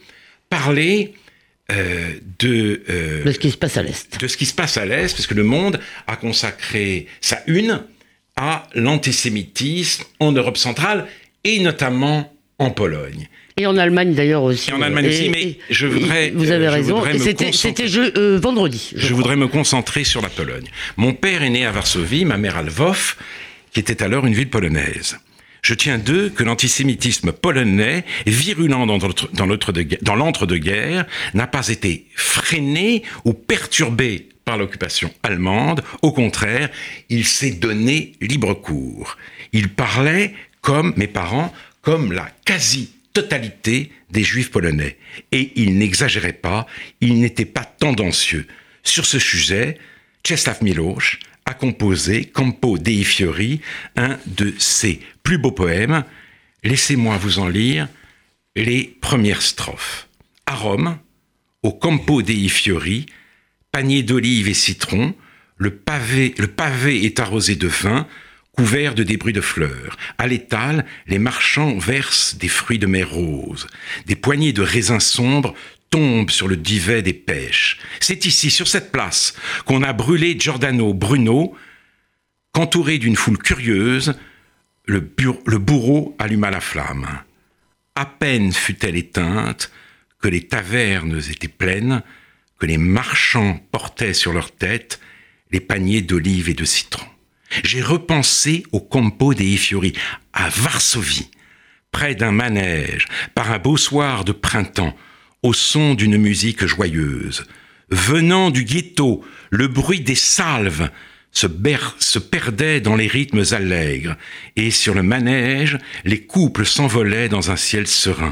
parler 0.48 1.14
euh, 1.72 2.12
de, 2.38 2.82
euh, 2.90 3.24
de 3.24 3.32
ce 3.32 3.38
qui 3.38 3.50
se 3.50 3.56
passe 3.56 3.76
à 3.76 3.82
l'Est. 3.82 4.20
De 4.20 4.28
ce 4.28 4.36
qui 4.36 4.46
se 4.46 4.54
passe 4.54 4.76
à 4.76 4.84
l'Est, 4.84 5.14
parce 5.14 5.26
que 5.26 5.34
le 5.34 5.44
monde 5.44 5.80
a 6.06 6.16
consacré 6.16 7.06
sa 7.20 7.42
une 7.46 7.82
à 8.36 8.66
l'antisémitisme 8.74 10.04
en 10.20 10.32
Europe 10.32 10.58
centrale 10.58 11.06
et 11.44 11.60
notamment 11.60 12.34
en 12.58 12.70
Pologne. 12.70 13.28
Et 13.56 13.66
en 13.66 13.76
Allemagne 13.76 14.14
d'ailleurs 14.14 14.42
aussi. 14.42 14.70
Et 14.70 14.72
en 14.72 14.82
Allemagne 14.82 15.06
aussi, 15.06 15.28
mais 15.28 15.58
je 15.70 15.86
voudrais. 15.86 16.30
Vous 16.30 16.50
avez 16.50 16.68
raison. 16.68 17.02
C'était 17.18 17.86
euh, 18.16 18.38
vendredi. 18.42 18.90
Je, 18.96 19.06
je 19.06 19.14
voudrais 19.14 19.36
me 19.36 19.46
concentrer 19.46 20.02
sur 20.02 20.20
la 20.20 20.28
Pologne. 20.28 20.66
Mon 20.96 21.14
père 21.14 21.42
est 21.42 21.50
né 21.50 21.64
à 21.64 21.70
Varsovie, 21.70 22.24
ma 22.24 22.36
mère 22.36 22.56
à 22.56 22.62
Lvov, 22.62 23.16
qui 23.72 23.80
était 23.80 24.02
alors 24.02 24.26
une 24.26 24.34
ville 24.34 24.50
polonaise. 24.50 25.18
Je 25.64 25.72
tiens 25.72 25.96
d'eux 25.96 26.28
que 26.28 26.44
l'antisémitisme 26.44 27.32
polonais, 27.32 28.04
virulent 28.26 28.68
dans 28.68 29.46
l'entre-deux-guerres, 29.46 31.06
n'a 31.32 31.46
pas 31.46 31.68
été 31.68 32.04
freiné 32.14 33.02
ou 33.24 33.32
perturbé 33.32 34.28
par 34.44 34.58
l'occupation 34.58 35.10
allemande. 35.22 35.82
Au 36.02 36.12
contraire, 36.12 36.68
il 37.08 37.24
s'est 37.24 37.52
donné 37.52 38.12
libre 38.20 38.52
cours. 38.52 39.16
Il 39.54 39.70
parlait 39.70 40.34
comme 40.60 40.92
mes 40.98 41.06
parents, 41.06 41.50
comme 41.80 42.12
la 42.12 42.28
quasi-totalité 42.44 43.90
des 44.10 44.22
juifs 44.22 44.50
polonais. 44.50 44.98
Et 45.32 45.50
il 45.56 45.78
n'exagérait 45.78 46.34
pas, 46.34 46.66
il 47.00 47.20
n'était 47.20 47.46
pas 47.46 47.64
tendancieux. 47.64 48.46
Sur 48.82 49.06
ce 49.06 49.18
sujet, 49.18 49.78
Czesław 50.24 50.60
Milosz 50.60 51.20
a 51.46 51.54
composé 51.54 52.24
Campo 52.24 52.78
dei 52.78 53.04
Fiori, 53.04 53.60
un 53.96 54.18
de 54.26 54.54
ses 54.58 55.00
plus 55.22 55.38
beaux 55.38 55.52
poèmes. 55.52 56.04
Laissez-moi 56.62 57.16
vous 57.18 57.38
en 57.38 57.48
lire 57.48 57.88
les 58.56 58.96
premières 59.00 59.42
strophes. 59.42 60.08
À 60.46 60.54
Rome, 60.54 60.98
au 61.62 61.72
Campo 61.72 62.22
dei 62.22 62.48
Fiori, 62.48 63.06
panier 63.72 64.02
d'olives 64.02 64.48
et 64.48 64.54
citron, 64.54 65.14
le 65.56 65.74
pavé, 65.74 66.34
le 66.38 66.48
pavé 66.48 67.04
est 67.04 67.20
arrosé 67.20 67.56
de 67.56 67.68
vin, 67.68 68.06
couvert 68.52 68.94
de 68.94 69.02
débris 69.02 69.32
de 69.32 69.40
fleurs. 69.40 69.96
À 70.18 70.26
l'étal, 70.26 70.84
les 71.06 71.18
marchands 71.18 71.76
versent 71.78 72.36
des 72.36 72.48
fruits 72.48 72.78
de 72.78 72.86
mer 72.86 73.10
rose. 73.10 73.66
Des 74.06 74.16
poignées 74.16 74.52
de 74.52 74.62
raisins 74.62 75.00
sombres 75.00 75.54
tombe 75.94 76.30
sur 76.32 76.48
le 76.48 76.56
divet 76.56 77.02
des 77.02 77.12
pêches. 77.12 77.78
C'est 78.00 78.26
ici, 78.26 78.50
sur 78.50 78.66
cette 78.66 78.90
place, 78.90 79.32
qu'on 79.64 79.84
a 79.84 79.92
brûlé 79.92 80.34
Giordano 80.36 80.92
Bruno, 80.92 81.54
qu'entouré 82.50 82.98
d'une 82.98 83.14
foule 83.14 83.38
curieuse, 83.38 84.14
le, 84.86 84.98
bourreau 84.98 86.16
alluma 86.18 86.50
la 86.50 86.60
flamme. 86.60 87.06
À 87.94 88.06
peine 88.06 88.52
fut-elle 88.52 88.96
éteinte, 88.96 89.70
que 90.20 90.26
les 90.26 90.48
tavernes 90.48 91.22
étaient 91.30 91.46
pleines, 91.46 92.02
que 92.58 92.66
les 92.66 92.78
marchands 92.78 93.60
portaient 93.70 94.14
sur 94.14 94.32
leurs 94.32 94.50
têtes 94.50 94.98
les 95.52 95.60
paniers 95.60 96.02
d'olives 96.02 96.48
et 96.48 96.54
de 96.54 96.64
citron. 96.64 97.06
J'ai 97.62 97.82
repensé 97.82 98.64
au 98.72 98.80
Campo 98.80 99.32
dei 99.32 99.56
Fiori, 99.56 99.92
à 100.32 100.48
Varsovie, 100.48 101.30
près 101.92 102.16
d'un 102.16 102.32
manège, 102.32 103.06
par 103.36 103.52
un 103.52 103.60
beau 103.60 103.76
soir 103.76 104.24
de 104.24 104.32
printemps, 104.32 104.96
au 105.44 105.52
son 105.52 105.94
d'une 105.94 106.16
musique 106.16 106.64
joyeuse. 106.64 107.44
Venant 107.90 108.50
du 108.50 108.64
ghetto, 108.64 109.22
le 109.50 109.68
bruit 109.68 110.00
des 110.00 110.14
salves 110.14 110.90
se, 111.32 111.46
perdait 112.18 112.80
dans 112.80 112.96
les 112.96 113.06
rythmes 113.06 113.44
allègres, 113.52 114.16
et 114.56 114.70
sur 114.70 114.94
le 114.94 115.02
manège, 115.02 115.78
les 116.04 116.20
couples 116.20 116.64
s'envolaient 116.64 117.28
dans 117.28 117.50
un 117.50 117.56
ciel 117.56 117.86
serein. 117.86 118.30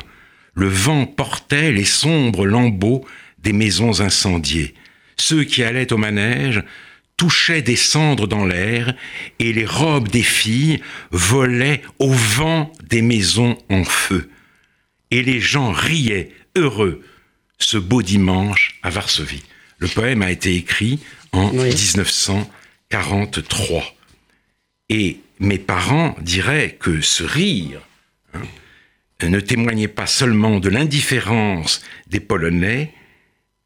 Le 0.54 0.68
vent 0.68 1.04
portait 1.04 1.70
les 1.70 1.84
sombres 1.84 2.46
lambeaux 2.46 3.04
des 3.38 3.52
maisons 3.52 4.00
incendiées. 4.00 4.72
Ceux 5.18 5.44
qui 5.44 5.62
allaient 5.62 5.92
au 5.92 5.98
manège 5.98 6.62
touchaient 7.18 7.62
des 7.62 7.76
cendres 7.76 8.26
dans 8.26 8.46
l'air, 8.46 8.94
et 9.38 9.52
les 9.52 9.66
robes 9.66 10.08
des 10.08 10.22
filles 10.22 10.80
volaient 11.10 11.82
au 11.98 12.10
vent 12.10 12.72
des 12.88 13.02
maisons 13.02 13.58
en 13.68 13.84
feu. 13.84 14.30
Et 15.10 15.22
les 15.22 15.40
gens 15.40 15.72
riaient 15.72 16.30
heureux 16.56 17.02
ce 17.58 17.76
beau 17.78 18.02
dimanche 18.02 18.78
à 18.82 18.90
Varsovie. 18.90 19.44
Le 19.78 19.88
poème 19.88 20.20
a 20.22 20.30
été 20.30 20.54
écrit 20.54 21.00
en 21.32 21.50
1943. 21.52 23.82
Et 24.88 25.18
mes 25.38 25.58
parents 25.58 26.16
diraient 26.20 26.76
que 26.78 27.00
ce 27.00 27.24
rire 27.24 27.80
hein, 28.34 28.42
ne 29.22 29.40
témoignait 29.40 29.88
pas 29.88 30.06
seulement 30.06 30.60
de 30.60 30.68
l'indifférence 30.68 31.82
des 32.08 32.20
Polonais, 32.20 32.92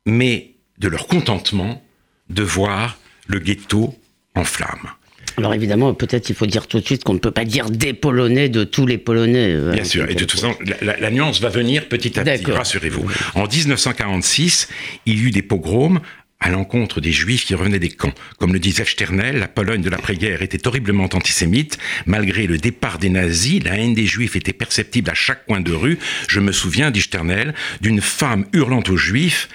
mais 0.05 0.52
de 0.78 0.88
leur 0.88 1.07
contentement 1.07 1.83
de 2.28 2.43
voir 2.43 2.99
le 3.26 3.38
ghetto 3.38 3.99
en 4.35 4.45
flammes. 4.45 4.90
Alors 5.37 5.55
évidemment, 5.55 5.93
peut-être 5.95 6.28
il 6.31 6.35
faut 6.35 6.47
dire 6.47 6.66
tout 6.66 6.81
de 6.81 6.85
suite 6.85 7.05
qu'on 7.05 7.14
ne 7.14 7.19
peut 7.19 7.31
pas 7.31 7.45
dire 7.45 7.71
des 7.71 7.93
Polonais 7.93 8.49
de 8.49 8.64
tous 8.64 8.87
les 8.87 8.99
Polonais. 8.99 9.52
Euh, 9.52 9.73
Bien 9.73 9.85
sûr, 9.85 10.09
et 10.11 10.14
de 10.14 10.21
toute 10.21 10.33
façon, 10.33 10.55
la, 10.81 11.11
nuance 11.11 11.40
va 11.40 11.49
venir 11.49 11.88
petit 11.88 12.19
à 12.19 12.25
petit, 12.25 12.50
rassurez-vous. 12.50 13.07
En 13.35 13.47
1946, 13.47 14.69
il 15.05 15.19
y 15.19 15.23
eut 15.25 15.31
des 15.31 15.43
pogroms 15.43 16.00
à 16.40 16.50
l'encontre 16.50 17.00
des 17.00 17.12
juifs 17.12 17.47
qui 17.47 17.55
revenaient 17.55 17.78
des 17.78 17.88
camps. 17.88 18.12
Comme 18.38 18.52
le 18.52 18.59
disait 18.59 18.85
Sternel, 18.85 19.38
la 19.38 19.49
Pologne 19.49 19.81
de 19.81 19.88
l'après-guerre 19.88 20.43
était 20.43 20.66
horriblement 20.66 21.09
antisémite. 21.12 21.78
Malgré 22.05 22.47
le 22.47 22.59
départ 22.59 22.99
des 22.99 23.09
nazis, 23.09 23.62
la 23.64 23.78
haine 23.78 23.95
des 23.95 24.07
juifs 24.07 24.37
était 24.37 24.52
perceptible 24.52 25.11
à 25.11 25.14
chaque 25.14 25.47
coin 25.47 25.61
de 25.61 25.73
rue. 25.73 25.99
Je 26.28 26.40
me 26.40 26.52
souviens, 26.52 26.90
dit 26.90 27.00
Sternel, 27.00 27.55
d'une 27.81 28.02
femme 28.02 28.47
hurlant 28.52 28.83
aux 28.88 28.97
juifs 28.97 29.49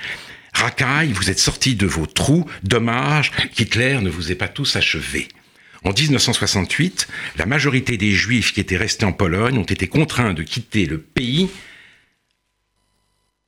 Racaille, 0.54 1.14
vous 1.14 1.30
êtes 1.30 1.40
sortis 1.40 1.76
de 1.76 1.86
vos 1.86 2.06
trous, 2.06 2.46
dommage 2.64 3.32
qu'Hitler 3.56 4.00
ne 4.02 4.10
vous 4.10 4.32
ait 4.32 4.36
pas 4.36 4.50
tous 4.50 4.76
achevés. 4.76 5.28
En 5.84 5.94
1968, 5.94 7.08
la 7.38 7.46
majorité 7.46 7.98
des 7.98 8.12
Juifs 8.12 8.54
qui 8.54 8.60
étaient 8.60 8.78
restés 8.78 9.06
en 9.06 9.14
Pologne 9.14 9.58
ont 9.58 9.64
été 9.64 9.88
contraints 9.88 10.34
de 10.34 10.44
quitter 10.44 10.86
le 10.86 11.00
pays 11.00 11.50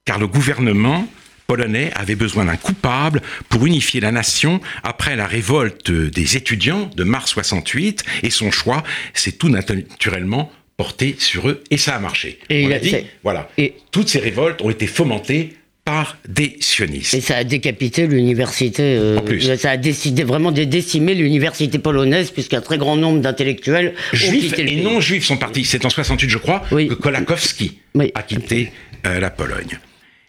car 0.05 0.19
le 0.19 0.27
gouvernement 0.27 1.07
polonais 1.47 1.91
avait 1.95 2.15
besoin 2.15 2.45
d'un 2.45 2.55
coupable 2.55 3.21
pour 3.49 3.65
unifier 3.65 3.99
la 3.99 4.11
nation 4.11 4.61
après 4.83 5.15
la 5.15 5.27
révolte 5.27 5.91
des 5.91 6.37
étudiants 6.37 6.89
de 6.95 7.03
mars 7.03 7.31
68 7.31 8.03
et 8.23 8.29
son 8.29 8.51
choix 8.51 8.83
s'est 9.13 9.33
tout 9.33 9.49
naturellement 9.49 10.51
porté 10.77 11.15
sur 11.19 11.49
eux 11.49 11.63
et 11.69 11.77
ça 11.77 11.95
a 11.95 11.99
marché. 11.99 12.39
Et 12.49 12.65
On 12.65 12.71
a 12.71 12.79
dit, 12.79 12.95
voilà, 13.23 13.49
et 13.57 13.75
toutes 13.91 14.09
ces 14.09 14.19
révoltes 14.19 14.61
ont 14.61 14.69
été 14.69 14.87
fomentées 14.87 15.55
par 15.85 16.17
des 16.27 16.55
sionistes. 16.61 17.13
Et 17.13 17.21
ça 17.21 17.37
a 17.37 17.43
décapité 17.43 18.07
l'université. 18.07 18.95
Euh, 18.97 19.57
ça 19.57 19.71
a 19.71 19.77
décidé 19.77 20.23
vraiment 20.23 20.51
de 20.51 20.63
décimer 20.63 21.13
l'université 21.13 21.77
polonaise, 21.77 22.31
puisqu'un 22.31 22.61
très 22.61 22.77
grand 22.77 22.95
nombre 22.95 23.19
d'intellectuels 23.19 23.93
juifs 24.13 24.57
et 24.57 24.77
non 24.77 25.01
juifs 25.01 25.25
sont 25.25 25.37
partis. 25.37 25.65
C'est 25.65 25.85
en 25.85 25.89
68, 25.89 26.29
je 26.29 26.37
crois, 26.37 26.61
que 26.69 26.93
Kolakowski 26.93 27.79
a 28.15 28.23
quitté 28.23 28.71
euh, 29.05 29.19
la 29.19 29.29
Pologne. 29.29 29.79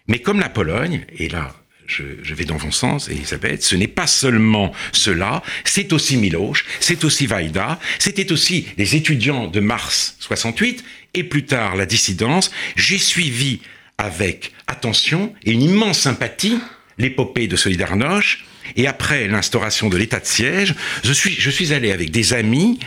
Mais 0.07 0.19
comme 0.19 0.39
la 0.39 0.49
Pologne, 0.49 1.05
et 1.17 1.29
là, 1.29 1.55
je, 1.87 2.33
vais 2.33 2.45
dans 2.45 2.59
mon 2.59 2.71
sens, 2.71 3.09
Elisabeth, 3.09 3.63
ce 3.63 3.75
n'est 3.75 3.87
pas 3.87 4.07
seulement 4.07 4.73
cela, 4.91 5.41
c'est 5.63 5.93
aussi 5.93 6.17
Miloche, 6.17 6.65
c'est 6.79 7.03
aussi 7.03 7.27
Vaida, 7.27 7.79
c'était 7.99 8.31
aussi 8.31 8.67
les 8.77 8.95
étudiants 8.95 9.47
de 9.47 9.59
mars 9.59 10.15
68, 10.19 10.83
et 11.13 11.23
plus 11.23 11.45
tard 11.45 11.75
la 11.75 11.85
dissidence. 11.85 12.51
J'ai 12.75 12.97
suivi 12.97 13.61
avec 13.97 14.51
attention 14.67 15.33
et 15.43 15.51
une 15.51 15.61
immense 15.61 15.99
sympathie 15.99 16.59
l'épopée 16.97 17.47
de 17.47 17.55
Solidarność, 17.55 18.45
et 18.75 18.87
après 18.87 19.27
l'instauration 19.27 19.89
de 19.89 19.97
l'état 19.97 20.19
de 20.19 20.25
siège, 20.25 20.75
je 21.03 21.13
suis, 21.13 21.31
je 21.31 21.73
allé 21.73 21.91
avec 21.91 22.11
des 22.11 22.33
amis 22.33 22.79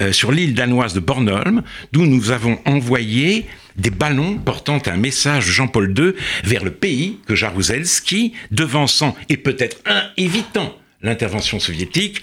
euh, 0.00 0.12
sur 0.12 0.30
l'île 0.30 0.54
danoise 0.54 0.94
de 0.94 1.00
Bornholm, 1.00 1.62
d'où 1.92 2.06
nous 2.06 2.30
avons 2.30 2.58
envoyé 2.66 3.46
des 3.76 3.90
ballons 3.90 4.38
portant 4.38 4.80
un 4.86 4.96
message 4.96 5.46
de 5.46 5.50
Jean-Paul 5.50 5.94
II 5.96 6.12
vers 6.44 6.64
le 6.64 6.70
pays 6.70 7.18
que 7.26 7.34
Jaruzelski, 7.34 8.32
devançant 8.50 9.16
et 9.28 9.36
peut-être 9.36 9.78
évitant 10.16 10.76
l'intervention 11.02 11.58
soviétique, 11.58 12.22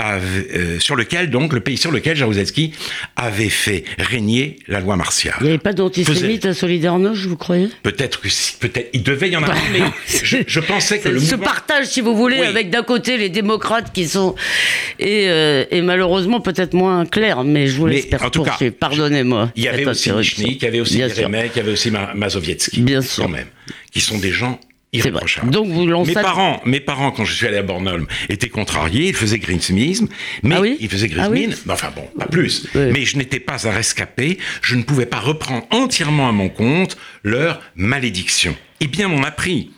euh, 0.00 0.78
sur 0.78 0.96
lequel, 0.96 1.30
donc, 1.30 1.52
le 1.52 1.60
pays 1.60 1.76
sur 1.76 1.90
lequel 1.90 2.16
Jaruzelski 2.16 2.72
avait 3.16 3.48
fait 3.48 3.84
régner 3.98 4.56
la 4.68 4.80
loi 4.80 4.96
martiale. 4.96 5.34
Il 5.40 5.44
n'y 5.44 5.50
avait 5.50 5.58
pas 5.58 5.72
d'antisémite 5.72 6.46
à 6.46 6.54
Solidarność, 6.54 7.26
vous 7.26 7.36
croyez? 7.36 7.68
Peut-être 7.82 8.20
que 8.20 8.28
peut-être 8.60 8.90
il 8.92 9.02
devait 9.02 9.30
y 9.30 9.36
en 9.36 9.42
avoir, 9.42 9.58
mais 9.72 9.80
je, 10.22 10.60
pensais 10.60 11.00
que 11.00 11.08
le 11.08 11.18
Ce 11.18 11.34
partage, 11.34 11.86
si 11.86 12.00
vous 12.00 12.16
voulez, 12.16 12.38
avec 12.38 12.70
d'un 12.70 12.82
côté 12.82 13.16
les 13.16 13.28
démocrates 13.28 13.92
qui 13.92 14.06
sont 14.06 14.34
et, 14.98 15.28
euh, 15.28 15.64
et 15.70 15.82
malheureusement 15.82 16.40
peut-être 16.40 16.74
moins 16.74 17.04
clairs, 17.04 17.44
mais 17.44 17.66
je 17.66 17.76
vous 17.76 17.86
laisse 17.86 18.06
poursuivre. 18.06 18.74
Pardonnez-moi. 18.78 19.52
Il 19.56 19.64
y 19.64 19.68
avait 19.68 19.86
aussi 19.86 20.12
Michnik, 20.12 20.62
il 20.62 20.64
y 20.64 20.68
avait 20.68 20.80
aussi 20.80 20.98
Yeremek, 20.98 21.52
il 21.54 21.58
y 21.58 21.60
avait 21.60 21.72
aussi 21.72 21.90
Mazowiecki. 21.90 22.80
Bien 22.82 23.02
sûr. 23.02 23.24
Quand 23.24 23.30
même. 23.30 23.46
Qui 23.90 24.00
sont 24.00 24.18
des 24.18 24.32
gens 24.32 24.60
donc 25.44 25.68
vous 25.68 25.84
mes 26.04 26.14
parents, 26.14 26.62
mes 26.64 26.80
parents, 26.80 27.10
quand 27.10 27.24
je 27.24 27.34
suis 27.34 27.46
allé 27.46 27.58
à 27.58 27.62
Bornholm, 27.62 28.06
étaient 28.28 28.48
contrariés. 28.48 29.08
Ils 29.08 29.14
faisaient 29.14 29.38
grismisme, 29.38 30.08
mais 30.42 30.56
ah 30.58 30.66
ils 30.80 30.88
faisaient 30.88 31.10
ah 31.18 31.28
grismisme. 31.28 31.70
enfin 31.70 31.92
bon, 31.94 32.08
pas 32.18 32.26
plus. 32.26 32.68
Mais 32.74 33.04
je 33.04 33.18
n'étais 33.18 33.40
pas 33.40 33.68
un 33.68 33.70
rescapé. 33.70 34.38
Je 34.62 34.76
ne 34.76 34.82
pouvais 34.82 35.06
pas 35.06 35.20
reprendre 35.20 35.66
entièrement 35.70 36.28
à 36.28 36.32
mon 36.32 36.48
compte 36.48 36.96
leur 37.22 37.60
malédiction. 37.76 38.56
Et 38.80 38.86
bien, 38.86 39.10
on 39.10 39.22
a 39.24 39.30
pris, 39.30 39.72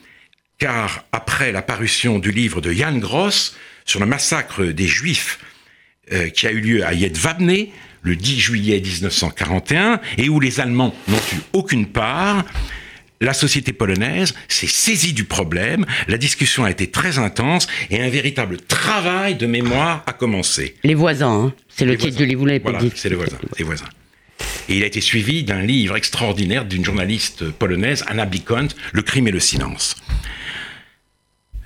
car 0.59 1.05
après 1.11 1.51
la 1.51 1.63
parution 1.63 2.19
du 2.19 2.31
livre 2.31 2.61
de 2.61 2.71
Jan 2.71 2.99
Gross 2.99 3.57
sur 3.85 3.99
le 3.99 4.07
massacre 4.07 4.65
des 4.65 4.87
Juifs 4.87 5.41
euh, 6.13 6.29
qui 6.29 6.47
a 6.47 6.53
eu 6.53 6.61
lieu 6.61 6.87
à 6.87 6.93
Yedvabne 6.93 7.67
le 8.03 8.17
10 8.17 8.41
juillet 8.41 8.81
1941 8.81 10.01
et 10.19 10.29
où 10.29 10.41
les 10.41 10.61
Allemands 10.61 10.95
n'ont 11.09 11.17
eu 11.17 11.41
aucune 11.53 11.87
part 11.87 12.45
la 13.21 13.35
société 13.35 13.73
polonaise 13.73 14.35
s'est 14.49 14.67
saisie 14.67 15.13
du 15.13 15.25
problème, 15.25 15.85
la 16.09 16.17
discussion 16.17 16.65
a 16.65 16.71
été 16.71 16.91
très 16.91 17.19
intense 17.19 17.67
et 17.91 18.01
un 18.01 18.09
véritable 18.09 18.57
travail 18.59 19.35
de 19.35 19.47
mémoire 19.47 20.03
a 20.07 20.13
commencé. 20.13 20.75
Les 20.85 20.95
voisins, 20.95 21.47
hein. 21.47 21.55
c'est 21.69 21.85
le 21.85 21.97
titre 21.97 22.17
du 22.17 22.27
livre, 22.27 22.41
vous 22.41 22.47
l'avez 22.47 22.61
voilà, 22.61 22.81
c'est 22.95 23.11
les 23.11 23.17
voisins, 23.17 23.39
les 23.59 23.65
voisins. 23.65 23.89
Et 24.69 24.77
il 24.79 24.83
a 24.83 24.87
été 24.87 25.03
suivi 25.03 25.45
d'un 25.45 25.61
livre 25.61 25.97
extraordinaire 25.97 26.65
d'une 26.65 26.85
journaliste 26.85 27.51
polonaise, 27.51 28.05
Anna 28.09 28.25
Bikont, 28.25 28.69
Le 28.93 29.03
crime 29.03 29.29
et 29.29 29.33
le 29.33 29.41
silence. 29.41 29.97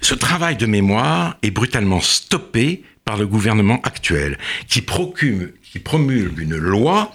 Ce 0.00 0.14
travail 0.14 0.56
de 0.56 0.66
mémoire 0.66 1.38
est 1.42 1.50
brutalement 1.50 2.00
stoppé 2.00 2.82
par 3.04 3.16
le 3.16 3.26
gouvernement 3.26 3.80
actuel, 3.82 4.38
qui, 4.66 4.82
qui 4.82 5.78
promulgue 5.78 6.38
une 6.38 6.56
loi 6.56 7.12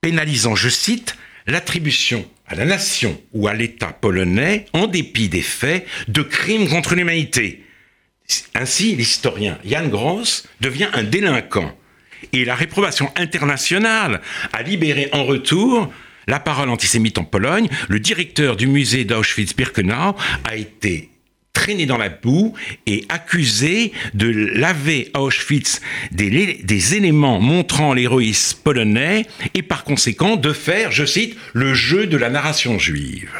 pénalisant, 0.00 0.56
je 0.56 0.68
cite, 0.68 1.16
l'attribution 1.46 2.26
à 2.52 2.54
la 2.54 2.64
nation 2.66 3.18
ou 3.32 3.48
à 3.48 3.54
l'État 3.54 3.92
polonais, 3.98 4.66
en 4.74 4.86
dépit 4.86 5.30
des 5.30 5.40
faits, 5.40 5.86
de 6.08 6.20
crimes 6.20 6.68
contre 6.68 6.94
l'humanité. 6.94 7.64
Ainsi, 8.54 8.94
l'historien 8.94 9.58
Jan 9.64 9.88
Gross 9.88 10.46
devient 10.60 10.88
un 10.92 11.02
délinquant. 11.02 11.74
Et 12.34 12.44
la 12.44 12.54
réprobation 12.54 13.10
internationale 13.16 14.20
a 14.52 14.62
libéré 14.62 15.08
en 15.12 15.24
retour 15.24 15.92
la 16.26 16.40
parole 16.40 16.68
antisémite 16.68 17.18
en 17.18 17.24
Pologne. 17.24 17.68
Le 17.88 17.98
directeur 17.98 18.56
du 18.56 18.66
musée 18.66 19.04
d'Auschwitz-Birkenau 19.04 20.14
a 20.44 20.56
été 20.56 21.08
traîné 21.52 21.86
dans 21.86 21.98
la 21.98 22.08
boue 22.08 22.54
et 22.86 23.04
accusé 23.08 23.92
de 24.14 24.28
laver 24.28 25.10
à 25.14 25.22
Auschwitz 25.22 25.80
des, 26.10 26.60
des 26.62 26.94
éléments 26.94 27.40
montrant 27.40 27.94
l'héroïsme 27.94 28.58
polonais 28.64 29.26
et 29.54 29.62
par 29.62 29.84
conséquent 29.84 30.36
de 30.36 30.52
faire, 30.52 30.92
je 30.92 31.04
cite, 31.04 31.36
le 31.52 31.74
jeu 31.74 32.06
de 32.06 32.16
la 32.16 32.30
narration 32.30 32.78
juive. 32.78 33.30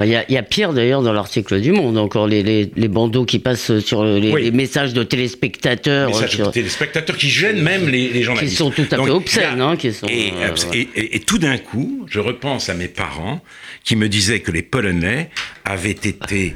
Il 0.00 0.10
y, 0.10 0.36
a, 0.36 0.42
pire 0.44 0.72
d'ailleurs 0.72 1.02
dans 1.02 1.12
l'article 1.12 1.60
du 1.60 1.72
Monde, 1.72 1.98
encore 1.98 2.28
les, 2.28 2.44
les, 2.44 2.88
bandeaux 2.88 3.24
qui 3.24 3.40
passent 3.40 3.80
sur 3.80 4.04
les, 4.04 4.52
messages 4.52 4.94
de 4.94 5.02
téléspectateurs. 5.02 6.10
Messages 6.10 6.38
de 6.38 6.50
téléspectateurs 6.52 7.16
qui 7.16 7.28
gênent 7.28 7.60
même 7.62 7.88
les, 7.88 8.08
les 8.10 8.22
journalistes. 8.22 8.52
Qui 8.52 8.58
sont 8.58 8.70
tout 8.70 8.86
à 8.92 8.96
fait 9.04 9.10
obscènes. 9.10 9.60
Hein, 9.60 9.76
qui 9.76 9.92
sont, 9.92 10.06
et, 10.06 10.32
euh, 10.40 10.54
et, 10.72 11.16
et, 11.16 11.18
tout 11.18 11.38
d'un 11.38 11.58
coup, 11.58 12.06
je 12.08 12.20
repense 12.20 12.68
à 12.68 12.74
mes 12.74 12.86
parents 12.86 13.40
qui 13.82 13.96
me 13.96 14.08
disaient 14.08 14.38
que 14.38 14.52
les 14.52 14.62
Polonais 14.62 15.30
avaient 15.64 15.90
été 15.90 16.54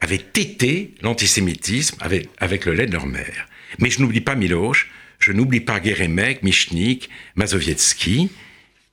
avaient 0.00 0.18
tété 0.18 0.94
l'antisémitisme 1.02 1.96
avec, 2.00 2.64
le 2.64 2.74
lait 2.74 2.86
de 2.86 2.92
leur 2.92 3.06
mère. 3.06 3.48
Mais 3.78 3.90
je 3.90 4.00
n'oublie 4.00 4.20
pas 4.20 4.34
Miloche, 4.34 4.90
je 5.18 5.32
n'oublie 5.32 5.60
pas 5.60 5.82
Geremek, 5.82 6.42
Michnik, 6.42 7.10
Mazowiecki, 7.36 8.30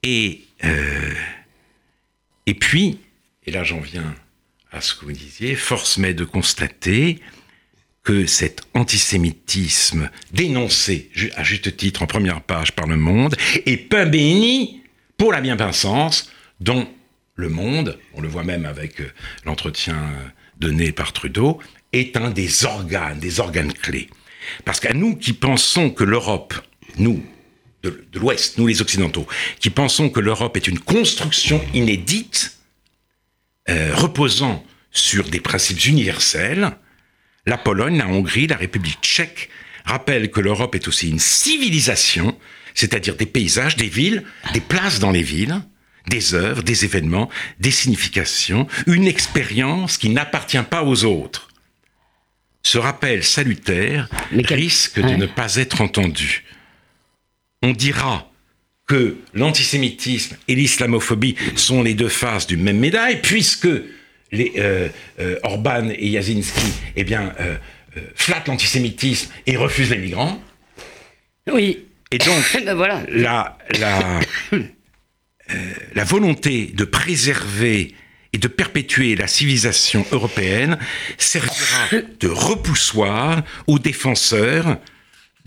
et, 0.03 0.41
euh, 0.63 1.13
et 2.45 2.53
puis, 2.53 2.99
et 3.45 3.51
là 3.51 3.63
j'en 3.63 3.79
viens 3.79 4.15
à 4.71 4.81
ce 4.81 4.93
que 4.93 5.05
vous 5.05 5.13
disiez, 5.13 5.55
force 5.55 5.97
m'est 5.97 6.13
de 6.13 6.25
constater 6.25 7.19
que 8.03 8.25
cet 8.25 8.61
antisémitisme 8.73 10.09
dénoncé 10.31 11.09
à 11.35 11.43
juste 11.43 11.75
titre 11.75 12.03
en 12.03 12.07
première 12.07 12.41
page 12.41 12.73
par 12.73 12.87
Le 12.87 12.95
Monde 12.95 13.35
est 13.65 13.89
pas 13.89 14.05
béni 14.05 14.81
pour 15.17 15.33
la 15.33 15.41
bien-pensance 15.41 16.31
dont 16.61 16.87
Le 17.35 17.49
Monde, 17.49 17.99
on 18.13 18.21
le 18.21 18.29
voit 18.29 18.43
même 18.43 18.65
avec 18.65 19.01
euh, 19.01 19.11
l'entretien 19.43 19.95
euh, 19.95 20.27
donné 20.59 20.91
par 20.91 21.13
Trudeau, 21.13 21.59
est 21.93 22.17
un 22.17 22.29
des 22.31 22.65
organes, 22.65 23.19
des 23.19 23.39
organes 23.39 23.73
clés. 23.73 24.09
Parce 24.65 24.79
qu'à 24.79 24.93
nous 24.93 25.15
qui 25.15 25.33
pensons 25.33 25.89
que 25.89 26.03
l'Europe, 26.03 26.53
nous, 26.97 27.23
de, 27.83 28.05
l'Ouest, 28.15 28.57
nous 28.57 28.67
les 28.67 28.81
Occidentaux, 28.81 29.27
qui 29.59 29.69
pensons 29.69 30.09
que 30.09 30.19
l'Europe 30.19 30.57
est 30.57 30.67
une 30.67 30.79
construction 30.79 31.63
inédite, 31.73 32.57
euh, 33.69 33.93
reposant 33.95 34.63
sur 34.91 35.29
des 35.29 35.39
principes 35.41 35.85
universels, 35.85 36.71
la 37.45 37.57
Pologne, 37.57 37.97
la 37.97 38.07
Hongrie, 38.07 38.47
la 38.47 38.57
République 38.57 38.99
tchèque 39.01 39.49
rappellent 39.85 40.31
que 40.31 40.41
l'Europe 40.41 40.75
est 40.75 40.87
aussi 40.87 41.09
une 41.09 41.19
civilisation, 41.19 42.37
c'est-à-dire 42.73 43.15
des 43.15 43.25
paysages, 43.25 43.77
des 43.77 43.87
villes, 43.87 44.23
des 44.53 44.59
places 44.59 44.99
dans 44.99 45.11
les 45.11 45.21
villes, 45.21 45.61
des 46.07 46.33
œuvres, 46.33 46.63
des 46.63 46.85
événements, 46.85 47.29
des 47.59 47.71
significations, 47.71 48.67
une 48.85 49.07
expérience 49.07 49.97
qui 49.97 50.09
n'appartient 50.09 50.57
pas 50.69 50.83
aux 50.83 51.05
autres. 51.05 51.49
Ce 52.63 52.77
rappel 52.77 53.23
salutaire 53.23 54.09
risque 54.31 54.99
de 54.99 55.15
ne 55.15 55.25
pas 55.25 55.55
être 55.55 55.81
entendu. 55.81 56.43
On 57.61 57.71
dira 57.71 58.29
que 58.87 59.17
l'antisémitisme 59.33 60.37
et 60.47 60.55
l'islamophobie 60.55 61.35
sont 61.55 61.83
les 61.83 61.93
deux 61.93 62.09
faces 62.09 62.47
d'une 62.47 62.63
même 62.63 62.79
médaille, 62.79 63.21
puisque 63.21 63.69
les, 64.31 64.53
euh, 64.57 64.87
euh, 65.19 65.39
Orban 65.43 65.89
et 65.89 66.07
Yazinski 66.07 66.73
eh 66.95 67.03
bien, 67.03 67.33
euh, 67.39 67.57
flattent 68.15 68.47
l'antisémitisme 68.47 69.31
et 69.45 69.57
refusent 69.57 69.91
les 69.91 69.97
migrants. 69.97 70.41
Oui. 71.51 71.85
Et 72.11 72.17
donc, 72.17 72.43
ben 72.65 72.75
voilà. 72.75 73.03
la, 73.09 73.57
la, 73.79 74.19
la 75.93 76.03
volonté 76.03 76.71
de 76.73 76.83
préserver 76.83 77.93
et 78.33 78.37
de 78.37 78.47
perpétuer 78.47 79.15
la 79.15 79.27
civilisation 79.27 80.05
européenne 80.11 80.77
servira 81.17 81.87
de 82.19 82.27
repoussoir 82.27 83.43
aux 83.67 83.79
défenseurs 83.79 84.79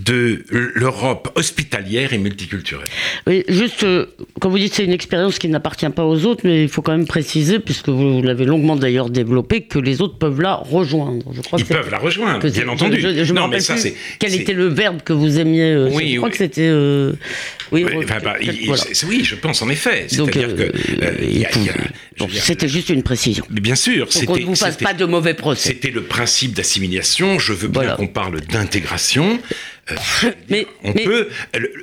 de 0.05 0.45
l'Europe 0.51 1.31
hospitalière 1.35 2.13
et 2.13 2.19
multiculturelle. 2.19 2.89
Oui, 3.27 3.45
juste, 3.49 3.85
euh, 3.85 4.07
quand 4.41 4.49
vous 4.49 4.59
dites 4.59 4.75
c'est 4.75 4.85
une 4.85 4.93
expérience 4.93 5.39
qui 5.39 5.49
n'appartient 5.49 5.89
pas 5.91 6.05
aux 6.05 6.25
autres, 6.25 6.43
mais 6.45 6.63
il 6.63 6.69
faut 6.69 6.83
quand 6.83 6.93
même 6.93 7.07
préciser, 7.07 7.59
puisque 7.59 7.89
vous, 7.89 8.23
l'avez 8.23 8.45
longuement 8.45 8.77
d'ailleurs 8.77 9.11
développé, 9.11 9.63
que 9.63 9.79
les 9.79 10.01
autres 10.01 10.17
peuvent 10.17 10.41
la 10.41 10.55
rejoindre. 10.55 11.33
Je 11.35 11.41
crois 11.41 11.59
Ils 11.59 11.65
peuvent 11.65 11.91
la 11.91 11.99
rejoindre, 11.99 12.49
bien 12.49 12.69
entendu. 12.69 13.01
Je, 13.01 13.33
non, 13.33 13.49
mais 13.49 13.61
ça, 13.61 13.77
c'est, 13.77 13.95
quel 14.19 14.35
était 14.35 14.55
le 14.55 14.69
verbe 14.69 15.03
que 15.03 15.13
vous 15.13 15.39
aimiez 15.39 15.73
euh, 15.73 15.91
oui, 15.93 16.13
Je 16.13 16.17
crois 16.19 16.31
que 16.31 16.37
c'était... 16.37 16.69
Euh, 16.69 17.13
oui, 17.73 17.85
bah, 17.85 18.35
oui, 19.07 19.25
je 19.25 19.35
pense 19.35 19.63
en 19.63 19.69
effet. 19.69 20.07
C'est-à-dire 20.09 20.55
que... 20.57 20.73
c'était 22.33 22.69
juste 22.69 22.89
une 22.89 23.03
précision. 23.03 23.45
Mais 23.51 23.61
bien 23.61 23.77
sûr. 23.77 24.09
Pour 24.09 24.25
qu'on 24.27 24.37
ne 24.37 24.45
vous 24.45 24.55
fasse 24.55 24.77
pas 24.77 24.95
de 24.95 25.05
mauvais 25.05 25.35
procès. 25.35 25.69
C'était 25.71 25.91
le 25.91 26.03
principe 26.03 26.55
d'assimilation. 26.55 27.39
Je 27.39 27.53
veux 27.53 27.69
bien 27.69 27.95
qu'on 27.97 28.09
parle 28.09 28.41
d'intégration. 28.41 29.41
Mais, 30.48 30.66
on 30.85 30.92
peut, 30.92 31.29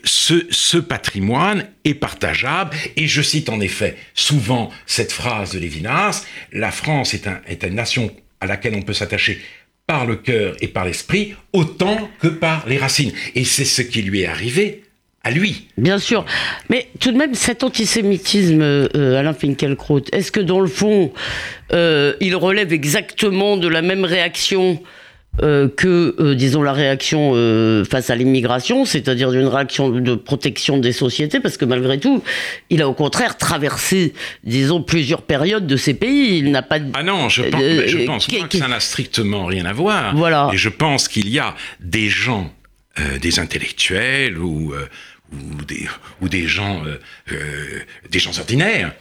ce, 0.03 0.77
patrimoine 0.77 1.67
est 1.83 1.93
partageable, 1.93 2.75
et 2.95 3.07
je 3.07 3.21
cite 3.21 3.49
en 3.49 3.59
effet 3.59 3.95
souvent 4.13 4.71
cette 4.85 5.11
phrase 5.11 5.51
de 5.51 5.59
Lévinas, 5.59 6.25
la 6.51 6.71
France 6.71 7.13
est, 7.13 7.27
un, 7.27 7.41
est 7.47 7.63
une 7.63 7.75
nation 7.75 8.11
à 8.39 8.45
laquelle 8.45 8.75
on 8.75 8.81
peut 8.81 8.93
s'attacher 8.93 9.41
par 9.87 10.05
le 10.05 10.17
cœur 10.17 10.55
et 10.61 10.67
par 10.67 10.85
l'esprit 10.85 11.33
autant 11.53 12.09
que 12.19 12.27
par 12.27 12.67
les 12.67 12.77
racines. 12.77 13.13
Et 13.35 13.45
c'est 13.45 13.65
ce 13.65 13.81
qui 13.81 14.01
lui 14.01 14.21
est 14.21 14.27
arrivé 14.27 14.83
à 15.23 15.31
lui. 15.31 15.67
Bien 15.77 15.97
sûr. 15.97 16.25
Mais 16.69 16.87
tout 16.99 17.11
de 17.11 17.17
même, 17.17 17.33
cet 17.33 17.63
antisémitisme, 17.63 18.61
euh, 18.61 19.19
Alain 19.19 19.33
Finkielkraut, 19.33 20.01
est-ce 20.11 20.31
que 20.31 20.39
dans 20.39 20.59
le 20.59 20.67
fond, 20.67 21.13
euh, 21.73 22.13
il 22.19 22.35
relève 22.35 22.73
exactement 22.73 23.57
de 23.57 23.67
la 23.67 23.81
même 23.81 24.05
réaction 24.05 24.81
euh, 25.43 25.67
que, 25.69 26.15
euh, 26.19 26.33
disons, 26.33 26.63
la 26.63 26.73
réaction 26.73 27.33
euh, 27.35 27.85
face 27.85 28.09
à 28.09 28.15
l'immigration, 28.15 28.85
c'est-à-dire 28.85 29.31
d'une 29.31 29.45
réaction 29.45 29.89
de 29.89 30.15
protection 30.15 30.79
des 30.79 30.91
sociétés, 30.91 31.39
parce 31.39 31.57
que 31.57 31.65
malgré 31.65 31.99
tout, 31.99 32.23
il 32.71 32.81
a 32.81 32.89
au 32.89 32.93
contraire 32.93 33.37
traversé, 33.37 34.13
disons, 34.43 34.81
plusieurs 34.81 35.21
périodes 35.21 35.67
de 35.67 35.77
ces 35.77 35.93
pays. 35.93 36.39
Il 36.39 36.51
n'a 36.51 36.63
pas. 36.63 36.79
Ah 36.93 37.03
non, 37.03 37.29
je 37.29 37.43
pense, 37.43 37.61
je 37.61 38.05
pense 38.05 38.31
moi 38.31 38.47
que 38.47 38.57
ça 38.57 38.67
n'a 38.67 38.79
strictement 38.79 39.45
rien 39.45 39.65
à 39.65 39.73
voir. 39.73 40.15
Voilà. 40.15 40.49
Et 40.53 40.57
je 40.57 40.69
pense 40.69 41.07
qu'il 41.07 41.29
y 41.29 41.37
a 41.37 41.53
des 41.79 42.09
gens, 42.09 42.51
des 43.21 43.39
intellectuels 43.39 44.39
ou 44.39 44.73
ou 45.31 45.65
des, 45.65 45.87
ou 46.21 46.29
des 46.29 46.47
gens, 46.47 46.81
des 48.09 48.19
gens 48.19 48.39
ordinaires 48.39 48.93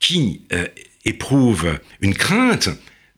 qui 0.00 0.42
éprouvent 1.04 1.78
une 2.00 2.14
crainte 2.14 2.70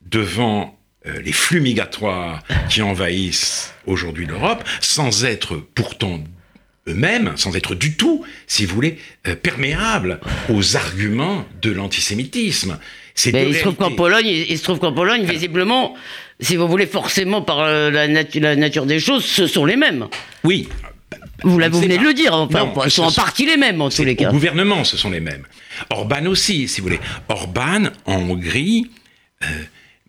devant 0.05 0.76
euh, 1.07 1.21
les 1.23 1.31
flux 1.31 1.61
migratoires 1.61 2.43
qui 2.69 2.81
envahissent 2.81 3.73
aujourd'hui 3.85 4.25
l'Europe, 4.25 4.63
sans 4.81 5.25
être 5.25 5.55
pourtant 5.55 6.23
eux-mêmes, 6.87 7.33
sans 7.35 7.55
être 7.55 7.75
du 7.75 7.95
tout, 7.95 8.25
si 8.47 8.65
vous 8.65 8.75
voulez, 8.75 8.97
euh, 9.27 9.35
perméables 9.35 10.19
aux 10.49 10.75
arguments 10.75 11.45
de 11.61 11.71
l'antisémitisme. 11.71 12.79
il, 13.25 13.31
se 13.31 13.59
trouve 13.61 13.75
qu'en 13.75 13.91
Pologne, 13.91 14.27
il 14.27 14.57
se 14.57 14.63
trouve 14.63 14.79
qu'en 14.79 14.93
Pologne, 14.93 15.23
visiblement, 15.23 15.95
si 16.39 16.55
vous 16.55 16.67
voulez, 16.67 16.87
forcément 16.87 17.41
par 17.41 17.59
euh, 17.59 17.89
la, 17.89 18.07
la, 18.07 18.55
nature 18.55 18.85
des 18.85 18.99
choses, 18.99 19.25
ce 19.25 19.47
sont 19.47 19.65
les 19.65 19.75
mêmes. 19.75 20.07
Oui. 20.43 20.67
Vous, 21.43 21.59
vous 21.59 21.81
venez 21.81 21.97
de 21.97 22.03
le 22.03 22.13
dire, 22.13 22.33
enfin, 22.33 22.71
ce 22.83 22.89
sont 22.89 23.03
en 23.03 23.11
partie 23.11 23.45
les 23.45 23.57
mêmes 23.57 23.79
en 23.81 23.89
tous 23.89 24.03
les 24.03 24.15
cas. 24.15 24.29
Au 24.29 24.33
gouvernement, 24.33 24.83
ce 24.83 24.97
sont 24.97 25.11
les 25.11 25.19
mêmes. 25.19 25.43
Orban 25.91 26.25
aussi, 26.25 26.67
si 26.67 26.81
vous 26.81 26.87
voulez. 26.87 26.99
Orban, 27.29 27.89
en 28.05 28.15
Hongrie, 28.15 28.89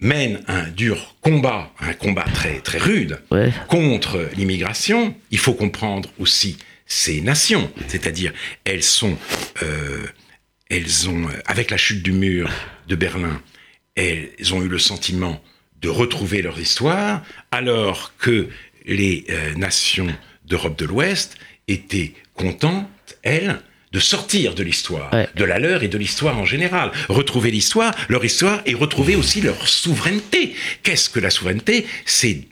mène 0.01 0.43
un 0.47 0.65
dur 0.69 1.17
combat, 1.21 1.73
un 1.81 1.93
combat 1.93 2.25
très, 2.33 2.61
très 2.61 2.79
rude 2.79 3.21
contre 3.69 4.29
l'immigration, 4.37 5.15
il 5.31 5.39
faut 5.39 5.55
comprendre 5.55 6.09
aussi 6.19 6.59
ces 6.87 7.21
nations, 7.21 7.71
c'est-à-dire 7.87 8.33
elles 8.65 8.83
sont, 8.83 9.19
euh, 9.63 10.07
elles 10.71 11.09
ont, 11.09 11.27
avec 11.47 11.71
la 11.71 11.77
chute 11.77 12.03
du 12.03 12.13
mur 12.13 12.51
de 12.87 12.97
Berlin, 12.97 13.43
elles 13.95 14.55
ont 14.55 14.63
eu 14.63 14.69
le 14.69 14.79
sentiment 14.79 15.43
de 15.81 15.89
retrouver 15.89 16.43
leur 16.43 16.59
histoire, 16.59 17.23
alors 17.51 18.13
que 18.19 18.49
les 18.87 19.27
euh, 19.29 19.55
nations 19.55 20.09
d'Europe 20.47 20.79
de 20.79 20.87
l'Ouest 20.87 21.37
étaient 21.69 22.15
contentes, 22.35 22.89
elles, 23.23 23.61
de 23.93 24.01
sortir 24.01 24.55
de 24.55 24.63
l'histoire, 24.63 25.11
de 25.35 25.45
la 25.45 25.59
leur 25.59 25.83
et 25.83 25.89
de 25.89 25.99
l'histoire 25.99 26.39
en 26.39 26.45
général. 26.45 26.93
Retrouver 27.09 27.51
l'histoire, 27.51 27.95
leur 28.09 28.25
histoire, 28.25 28.61
et 28.67 28.75
retrouver 28.75 29.17
aussi 29.17 29.41
leur 29.41 29.67
souveraineté. 29.67 30.55
Qu'est-ce 30.83 31.09
que 31.09 31.21
la 31.21 31.31
souveraineté? 31.31 31.87
C'est 32.05 32.45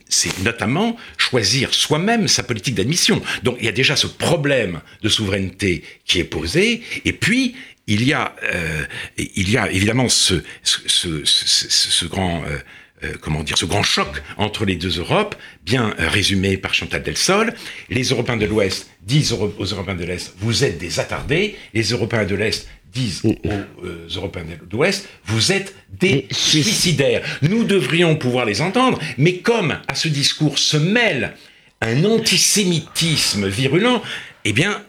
notamment 0.42 0.96
choisir 1.18 1.74
soi-même 1.74 2.28
sa 2.28 2.42
politique 2.42 2.74
d'admission. 2.74 3.22
Donc 3.42 3.56
il 3.60 3.66
y 3.66 3.68
a 3.68 3.72
déjà 3.72 3.96
ce 3.96 4.06
problème 4.06 4.80
de 5.02 5.08
souveraineté 5.08 5.82
qui 6.04 6.20
est 6.20 6.24
posé, 6.24 6.82
et 7.04 7.12
puis 7.12 7.54
il 7.86 8.02
y 8.02 8.12
a, 8.12 8.34
euh, 8.42 8.84
il 9.16 9.50
y 9.50 9.56
a 9.56 9.70
évidemment 9.70 10.08
ce, 10.08 10.42
ce, 10.62 10.80
ce, 10.86 11.24
ce 11.24 12.04
grand... 12.06 12.44
Euh, 12.44 12.58
euh, 13.04 13.12
comment 13.20 13.42
dire, 13.42 13.58
ce 13.58 13.66
grand 13.66 13.82
choc 13.82 14.22
entre 14.38 14.64
les 14.64 14.76
deux 14.76 14.98
Europes, 15.00 15.34
bien 15.64 15.94
euh, 16.00 16.08
résumé 16.08 16.56
par 16.56 16.72
Chantal 16.72 17.02
Delsol. 17.02 17.52
Les 17.90 18.04
Européens 18.04 18.38
de 18.38 18.46
l'Ouest 18.46 18.90
disent 19.02 19.32
aux, 19.32 19.52
Européens 19.58 19.94
de 19.94 20.04
l'Est, 20.04 20.34
vous 20.38 20.64
êtes 20.64 20.78
des 20.78 20.98
attardés. 20.98 21.56
Les 21.74 21.82
Européens 21.90 22.24
de 22.24 22.34
l'Est 22.34 22.66
disent 22.94 23.20
aux 23.24 23.36
euh, 23.84 24.08
Européens 24.14 24.44
de 24.44 24.76
l'Ouest, 24.76 25.08
vous 25.26 25.52
êtes 25.52 25.74
des 25.90 26.26
suicidaires. 26.30 27.22
Nous 27.42 27.64
devrions 27.64 28.16
pouvoir 28.16 28.46
les 28.46 28.62
entendre, 28.62 28.98
mais 29.18 29.38
comme 29.38 29.78
à 29.86 29.94
ce 29.94 30.08
discours 30.08 30.58
se 30.58 30.78
mêle 30.78 31.34
un 31.82 32.02
antisémitisme 32.04 33.46
virulent, 33.46 34.02
eh 34.46 34.54
bien, 34.54 34.82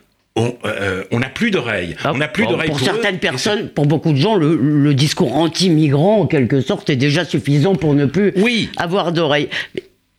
euh, 0.65 1.03
on 1.11 1.19
n'a 1.19 1.29
plus 1.29 1.51
d'oreilles. 1.51 1.95
Ah, 2.03 2.11
on 2.13 2.17
n'a 2.17 2.27
plus 2.27 2.45
d'oreilles 2.45 2.69
pour, 2.69 2.79
certaines 2.79 3.19
personnes, 3.19 3.69
pour 3.69 3.85
beaucoup 3.85 4.11
de 4.11 4.17
gens, 4.17 4.35
le, 4.35 4.93
discours 4.93 5.35
anti-migrant, 5.35 6.21
en 6.21 6.27
quelque 6.27 6.61
sorte, 6.61 6.89
est 6.89 6.95
déjà 6.95 7.25
suffisant 7.25 7.75
pour 7.75 7.93
ne 7.93 8.05
plus 8.05 8.33
avoir 8.77 9.11
d'oreilles. 9.11 9.49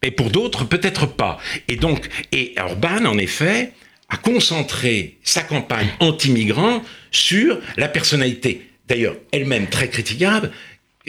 Et 0.02 0.10
pour 0.10 0.30
d'autres, 0.30 0.64
peut-être 0.64 1.06
pas. 1.06 1.38
Et 1.68 1.76
donc, 1.76 2.08
et 2.32 2.54
Orban, 2.60 3.04
en 3.06 3.18
effet, 3.18 3.72
a 4.08 4.16
concentré 4.16 5.18
sa 5.22 5.42
campagne 5.42 5.88
anti-migrant 6.00 6.82
sur 7.10 7.58
la 7.76 7.88
personnalité, 7.88 8.68
d'ailleurs 8.88 9.16
elle-même 9.32 9.66
très 9.66 9.88
critiquable, 9.88 10.50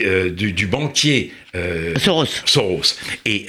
euh, 0.00 0.30
du, 0.30 0.66
banquier 0.66 1.32
euh, 1.54 1.94
Soros. 1.98 2.26
Soros. 2.46 2.96
Et 3.26 3.46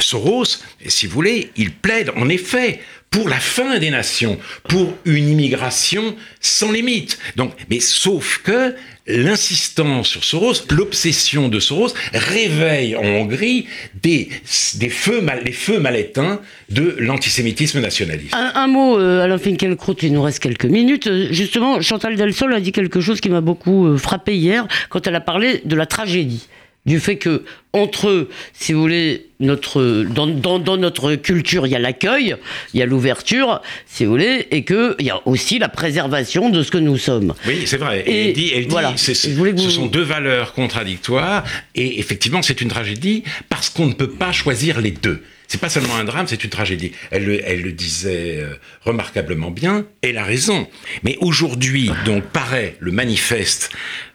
Soros, 0.00 0.44
si 0.86 1.06
vous 1.06 1.12
voulez, 1.12 1.50
il 1.56 1.72
plaide 1.72 2.10
en 2.16 2.28
effet 2.28 2.80
pour 3.10 3.28
la 3.28 3.38
fin 3.38 3.78
des 3.78 3.90
nations, 3.90 4.38
pour 4.68 4.92
une 5.04 5.28
immigration 5.28 6.14
sans 6.40 6.70
limite. 6.70 7.18
Donc, 7.36 7.52
mais 7.70 7.80
sauf 7.80 8.40
que 8.44 8.74
l'insistance 9.06 10.08
sur 10.08 10.22
Soros, 10.22 10.66
l'obsession 10.70 11.48
de 11.48 11.58
Soros 11.60 11.94
réveille 12.12 12.94
en 12.94 13.04
Hongrie 13.04 13.66
des, 14.02 14.28
des 14.74 14.88
feux 14.90 15.20
mal, 15.20 15.42
les 15.44 15.52
feux 15.52 15.80
mal 15.80 15.96
éteints 15.96 16.40
de 16.68 16.94
l'antisémitisme 16.98 17.80
nationaliste. 17.80 18.34
Un, 18.34 18.66
mot, 18.66 18.98
euh, 18.98 19.24
Alain 19.24 19.38
Finkielkraut, 19.38 19.96
il 20.02 20.12
nous 20.12 20.22
reste 20.22 20.40
quelques 20.40 20.66
minutes. 20.66 21.06
Euh, 21.06 21.28
justement, 21.30 21.80
Chantal 21.80 22.16
Delsol 22.16 22.52
a 22.52 22.60
dit 22.60 22.72
quelque 22.72 23.00
chose 23.00 23.20
qui 23.20 23.30
m'a 23.30 23.40
beaucoup 23.40 23.86
euh, 23.86 23.96
frappé 23.96 24.36
hier 24.36 24.68
quand 24.90 25.06
elle 25.06 25.14
a 25.14 25.20
parlé 25.20 25.62
de 25.64 25.74
la 25.74 25.86
tragédie 25.86 26.46
du 26.86 27.00
fait 27.00 27.16
que 27.16 27.44
entre, 27.72 28.28
si 28.54 28.72
vous 28.72 28.80
voulez, 28.80 29.26
notre, 29.40 30.04
dans, 30.04 30.26
dans, 30.26 30.76
notre 30.76 31.14
culture, 31.16 31.66
il 31.66 31.70
y 31.70 31.76
a 31.76 31.78
l'accueil, 31.78 32.34
il 32.72 32.80
y 32.80 32.82
a 32.82 32.86
l'ouverture, 32.86 33.60
si 33.86 34.04
vous 34.04 34.12
voulez, 34.12 34.48
et 34.50 34.64
qu'il 34.64 34.96
y 35.00 35.10
a 35.10 35.20
aussi 35.26 35.58
la 35.58 35.68
préservation 35.68 36.48
de 36.48 36.62
ce 36.62 36.70
que 36.70 36.78
nous 36.78 36.96
sommes. 36.96 37.34
Oui, 37.46 37.62
c'est 37.66 37.76
vrai. 37.76 38.02
Et, 38.06 38.28
elle 38.28 38.32
dit, 38.32 38.52
elle 38.54 38.68
voilà. 38.68 38.92
dit 38.92 38.98
ce 38.98 39.70
sont 39.70 39.86
deux 39.86 40.02
valeurs 40.02 40.54
contradictoires, 40.54 41.44
et 41.74 42.00
effectivement, 42.00 42.42
c'est 42.42 42.60
une 42.60 42.68
tragédie 42.68 43.22
parce 43.48 43.70
qu'on 43.70 43.86
ne 43.86 43.94
peut 43.94 44.10
pas 44.10 44.32
choisir 44.32 44.80
les 44.80 44.90
deux. 44.90 45.22
C'est 45.46 45.60
pas 45.60 45.70
seulement 45.70 45.96
un 45.96 46.04
drame, 46.04 46.26
c'est 46.26 46.44
une 46.44 46.50
tragédie. 46.50 46.92
Elle 47.10 47.24
le, 47.24 47.40
elle 47.42 47.62
le 47.62 47.72
disait 47.72 48.36
euh, 48.38 48.54
remarquablement 48.82 49.50
bien, 49.50 49.86
et 50.02 50.10
elle 50.10 50.18
a 50.18 50.24
raison. 50.24 50.68
Mais 51.04 51.16
aujourd'hui, 51.20 51.90
donc, 52.04 52.24
paraît 52.24 52.76
le 52.80 52.92
manifeste 52.92 53.70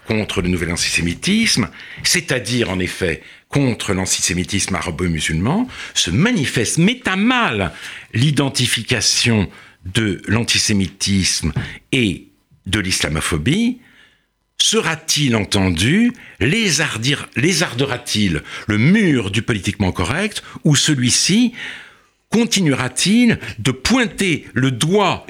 contre 0.05 0.41
le 0.41 0.49
nouvel 0.49 0.71
antisémitisme, 0.71 1.69
c'est-à-dire 2.03 2.69
en 2.69 2.79
effet 2.79 3.23
contre 3.49 3.93
l'antisémitisme 3.93 4.75
arabo-musulman, 4.75 5.67
se 5.93 6.11
manifeste, 6.11 6.77
met 6.77 7.07
à 7.07 7.15
mal 7.15 7.71
l'identification 8.13 9.49
de 9.85 10.21
l'antisémitisme 10.27 11.53
et 11.91 12.27
de 12.65 12.79
l'islamophobie, 12.79 13.79
sera-t-il 14.57 15.35
entendu, 15.35 16.13
lézardera-t-il 16.39 18.41
le 18.67 18.77
mur 18.77 19.29
du 19.29 19.41
politiquement 19.41 19.91
correct, 19.91 20.41
ou 20.63 20.75
celui-ci 20.75 21.53
continuera-t-il 22.29 23.39
de 23.59 23.71
pointer 23.71 24.47
le 24.53 24.71
doigt 24.71 25.27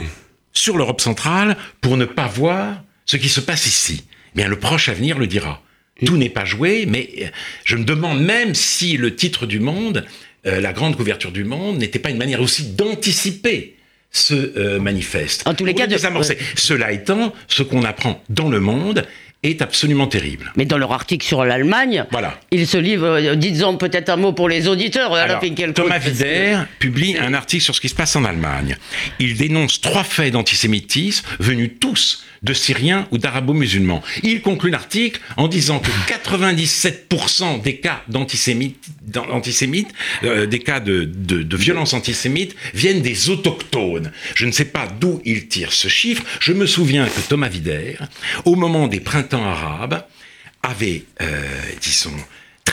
sur 0.54 0.78
l'Europe 0.78 1.02
centrale 1.02 1.58
pour 1.82 1.98
ne 1.98 2.06
pas 2.06 2.28
voir 2.28 2.84
ce 3.06 3.18
qui 3.18 3.30
se 3.30 3.42
passe 3.42 3.66
ici? 3.66 4.06
Bien 4.36 4.48
le 4.48 4.58
proche 4.58 4.90
avenir 4.90 5.18
le 5.18 5.28
dira. 5.28 5.62
Tout 6.06 6.18
n'est 6.18 6.30
pas 6.30 6.46
joué, 6.46 6.86
mais 6.88 7.10
euh, 7.22 7.26
je 7.66 7.76
me 7.76 7.84
demande 7.84 8.22
même 8.22 8.56
si 8.56 8.98
le 8.98 9.16
titre 9.16 9.46
du 9.46 9.60
monde, 9.60 10.06
euh, 10.46 10.60
la 10.60 10.74
grande 10.74 10.96
couverture 10.96 11.32
du 11.32 11.44
monde, 11.44 11.78
n'était 11.78 12.00
pas 12.00 12.10
une 12.10 12.18
manière 12.18 12.42
aussi 12.42 12.74
d'anticiper 12.74 13.76
ce 14.14 14.34
euh, 14.58 14.80
manifeste. 14.80 15.48
En 15.48 15.54
tous 15.54 15.66
les 15.66 15.74
cas, 15.74 15.88
de... 15.88 15.98
Cela 16.56 16.92
étant, 16.92 17.34
ce 17.48 17.64
qu'on 17.64 17.84
apprend 17.84 18.24
dans 18.30 18.48
le 18.48 18.60
monde, 18.60 19.06
est 19.44 19.62
absolument 19.62 20.08
terrible. 20.08 20.54
Mais 20.56 20.66
dans 20.66 20.78
leur 20.78 20.94
article 20.94 21.26
sur 21.26 21.44
l'Allemagne, 21.44 22.06
voilà. 22.12 22.40
ils 22.52 22.66
se 22.66 22.78
livrent, 22.78 23.20
euh, 23.20 23.36
dites-en 23.36 23.76
peut-être 23.76 24.10
un 24.10 24.16
mot 24.16 24.32
pour 24.32 24.48
les 24.48 24.68
auditeurs. 24.68 25.14
Alors, 25.14 25.42
Thomas 25.76 26.00
Wider 26.00 26.60
publie 26.80 27.18
un 27.18 27.34
article 27.34 27.64
sur 27.64 27.76
ce 27.76 27.82
qui 27.82 27.90
se 27.90 27.96
passe 27.96 28.16
en 28.16 28.24
Allemagne. 28.24 28.78
Il 29.20 29.36
dénonce 29.36 29.82
trois 29.82 30.04
faits 30.04 30.32
d'antisémitisme 30.32 31.28
venus 31.40 31.72
tous 31.80 32.24
de 32.44 32.54
Syriens 32.54 33.08
ou 33.12 33.18
d'Arabo-musulmans. 33.18 34.04
Il 34.22 34.42
conclut 34.42 34.70
l'article 34.70 35.22
en 35.38 35.48
disant 35.48 35.80
que 35.80 35.90
97% 36.12 37.62
des 37.62 37.78
cas 37.78 38.04
euh, 40.24 40.46
des 40.46 40.60
cas 40.60 40.80
de, 40.80 41.04
de, 41.06 41.44
de 41.44 41.58
violence 41.58 41.94
antisémite 41.94 42.56
viennent 42.74 43.02
des 43.02 43.30
autochtones. 43.30 44.12
Je 44.36 44.46
ne 44.46 44.52
sais 44.52 44.66
pas 44.66 44.88
d'où 44.88 45.22
il 45.26 45.48
tire 45.48 45.72
ce 45.72 45.88
chiffre. 45.88 46.24
Je 46.40 46.54
me 46.54 46.66
souviens 46.66 47.08
que 47.08 47.22
Thomas 47.22 47.50
Wider, 47.50 47.98
au 48.46 48.56
moment 48.56 48.88
des 48.88 49.00
printemps 49.00 49.44
arabe, 49.46 50.04
avait, 50.62 51.04
euh, 51.22 51.26
disons, 51.82 52.12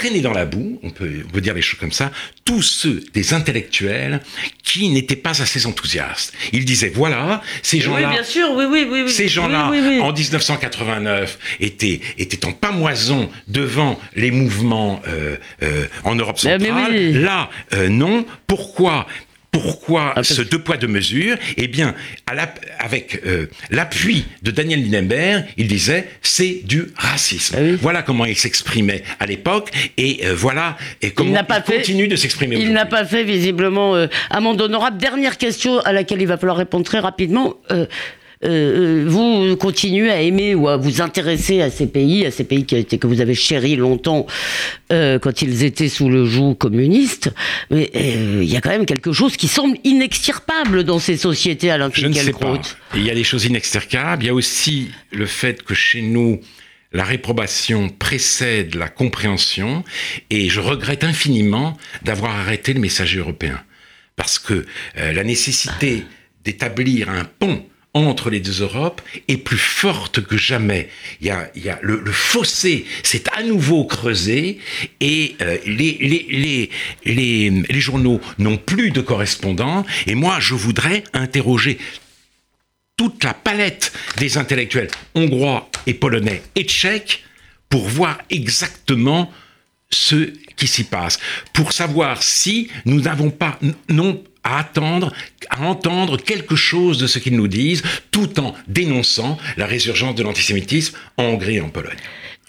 traîné 0.01 0.23
dans 0.23 0.33
la 0.33 0.47
boue, 0.47 0.81
on 0.83 0.89
peut, 0.89 1.11
on 1.27 1.29
peut 1.29 1.43
dire 1.43 1.53
les 1.53 1.61
choses 1.61 1.79
comme 1.79 1.93
ça, 1.93 2.11
tous 2.47 2.63
ceux 2.63 3.03
des 3.13 3.35
intellectuels 3.35 4.21
qui 4.63 4.89
n'étaient 4.89 5.15
pas 5.15 5.43
assez 5.43 5.67
enthousiastes. 5.67 6.33
Ils 6.55 6.65
disaient, 6.65 6.89
voilà, 6.95 7.43
ces 7.63 7.81
gens-là... 7.81 8.09
Oui, 8.09 8.15
bien 8.15 8.25
sûr, 8.25 8.49
oui, 8.55 8.65
oui, 8.71 8.87
oui. 8.91 9.11
Ces 9.11 9.29
gens-là, 9.29 9.67
en 10.01 10.13
1989, 10.13 11.39
étaient, 11.61 12.01
étaient 12.17 12.47
en 12.47 12.53
pamoison 12.53 13.29
devant 13.49 14.01
les 14.17 14.31
mouvements 14.31 15.03
euh, 15.07 15.37
euh, 15.63 15.87
en 16.05 16.15
Europe 16.15 16.39
centrale. 16.39 17.13
Là, 17.21 17.51
euh, 17.75 17.91
non. 17.91 18.25
Pourquoi? 18.47 19.07
Pourquoi 19.51 20.13
ah, 20.17 20.23
ce 20.23 20.43
deux 20.43 20.61
poids 20.61 20.77
deux 20.77 20.87
mesures 20.87 21.37
Eh 21.57 21.67
bien, 21.67 21.95
avec 22.79 23.21
euh, 23.27 23.47
l'appui 23.71 24.25
de 24.43 24.51
Daniel 24.51 24.83
Lindenberg, 24.83 25.45
il 25.57 25.67
disait 25.67 26.09
c'est 26.23 26.61
du 26.65 26.87
racisme. 26.97 27.57
Ah 27.59 27.77
voilà 27.81 28.03
comment 28.03 28.25
il 28.25 28.37
s'exprimait 28.37 29.03
à 29.19 29.27
l'époque 29.27 29.71
et 29.97 30.21
euh, 30.25 30.35
voilà 30.35 30.77
et 31.03 31.11
comment 31.11 31.35
il, 31.37 31.63
continue 31.65 32.09
de 32.09 32.17
s'exprimer. 32.17 32.57
Il 32.57 32.73
n'a 32.73 32.87
pas 32.87 33.05
fait 33.05 33.25
visiblement 33.25 33.97
euh, 33.97 34.07
amende 34.31 34.61
honorable. 34.61 34.99
Dernière 34.99 35.37
question 35.37 35.81
à 35.81 35.93
laquelle 35.93 36.23
il 36.23 36.29
va 36.29 36.37
falloir 36.37 36.57
répondre 36.57 36.85
très 36.85 37.01
rapidement. 37.01 37.57
Euh, 38.43 39.05
euh, 39.05 39.05
vous 39.07 39.55
continuez 39.57 40.11
à 40.11 40.23
aimer 40.23 40.55
ou 40.55 40.67
à 40.69 40.79
vous 40.79 41.03
intéresser 41.03 41.61
à 41.61 41.71
ces 41.71 41.87
pays, 41.87 42.25
à 42.25 42.31
ces 42.31 42.45
pays 42.45 42.65
qui 42.65 42.87
que 42.87 43.07
vous 43.07 43.21
avez 43.21 43.35
chéris 43.35 43.77
longtemps 43.77 44.27
euh, 44.93 45.19
quand 45.19 45.43
ils 45.43 45.63
étaient 45.63 45.91
sous 45.91 46.09
le 46.09 46.25
joug 46.25 46.55
communiste, 46.55 47.31
mais 47.71 47.91
il 47.95 48.45
y 48.45 48.57
a 48.57 48.63
quand 48.63 48.71
même 48.71 48.87
quelque 48.87 49.13
chose 49.13 49.37
qui 49.37 49.47
semble 49.47 49.77
inextirpable 49.85 50.85
dans 50.85 50.99
ces 50.99 51.19
sociétés, 51.19 51.71
sais 52.15 52.33
pas. 52.33 52.59
Il 52.95 53.05
y 53.05 53.11
a 53.11 53.15
des 53.15 53.25
choses 53.25 53.45
inextricables. 53.45 54.25
Il 54.25 54.29
y 54.29 54.31
a 54.31 54.35
aussi 54.35 54.89
le 55.13 55.27
fait 55.27 55.63
que 55.63 55.75
chez 55.75 56.01
nous, 56.01 56.41
la 56.93 57.05
réprobation 57.05 57.91
précède 57.91 58.75
la 58.75 58.89
compréhension 58.89 59.85
et 60.31 60.49
je 60.49 60.61
regrette 60.61 61.05
infiniment 61.05 61.77
d'avoir 62.03 62.35
arrêté 62.37 62.73
le 62.73 62.81
messager 62.81 63.19
européen. 63.19 63.61
Parce 64.17 64.39
que 64.39 64.65
la 64.97 65.25
nécessité 65.25 66.05
d'établir 66.43 67.11
un 67.11 67.25
pont 67.25 67.65
entre 67.93 68.31
les 68.31 68.41
deux 68.41 68.63
Europes 68.63 69.03
est 69.27 69.37
plus 69.37 69.59
forte 69.59 70.21
que 70.21 70.37
jamais. 70.37 70.89
Il 71.21 71.27
y 71.27 71.31
a, 71.31 71.51
y 71.57 71.69
a 71.69 71.79
le, 71.83 72.01
le 72.01 72.13
fossé 72.13 72.85
s'est 73.03 73.25
à 73.37 73.43
nouveau 73.43 73.85
creusé 73.85 74.59
et 75.01 75.37
euh, 75.41 75.59
les, 75.67 75.99
les, 76.01 76.71
les, 77.05 77.51
les, 77.51 77.81
journaux 77.81 78.21
n'ont 78.39 78.59
plus 78.59 78.91
de 78.91 79.01
correspondants. 79.01 79.85
Et 80.07 80.15
moi, 80.15 80.39
je 80.39 80.55
voudrais 80.55 81.03
interroger 81.13 81.79
toute 82.97 83.25
la 83.25 83.35
palette 83.35 83.93
des 84.19 84.39
intellectuels 84.39 84.91
hongrois 85.15 85.69
et 85.87 85.95
polonais 85.95 86.43
et 86.55 86.65
tchèques 86.65 87.25
pour 87.69 87.89
voir 87.89 88.19
exactement 88.31 89.33
ce 89.91 90.33
qui 90.57 90.69
s'y 90.69 90.85
passe, 90.85 91.19
pour 91.53 91.73
savoir 91.73 92.23
si 92.23 92.69
nous 92.85 93.01
n'avons 93.01 93.31
pas, 93.31 93.59
non 93.89 94.23
à 94.45 94.59
attendre, 94.59 95.13
à 95.49 95.63
entendre 95.63 96.17
quelque 96.17 96.57
chose 96.57 96.99
de 96.99 97.07
ce 97.07 97.19
qu'ils 97.19 97.37
nous 97.37 97.49
disent, 97.49 97.83
tout 98.11 98.41
en 98.41 98.55
dénonçant 98.69 99.39
la 99.57 99.67
résurgence 99.67 100.15
de 100.15 100.23
l'antisémitisme 100.23 100.97
en 101.17 101.25
Hongrie 101.25 101.57
et 101.57 101.61
en 101.61 101.69
Pologne. 101.69 101.99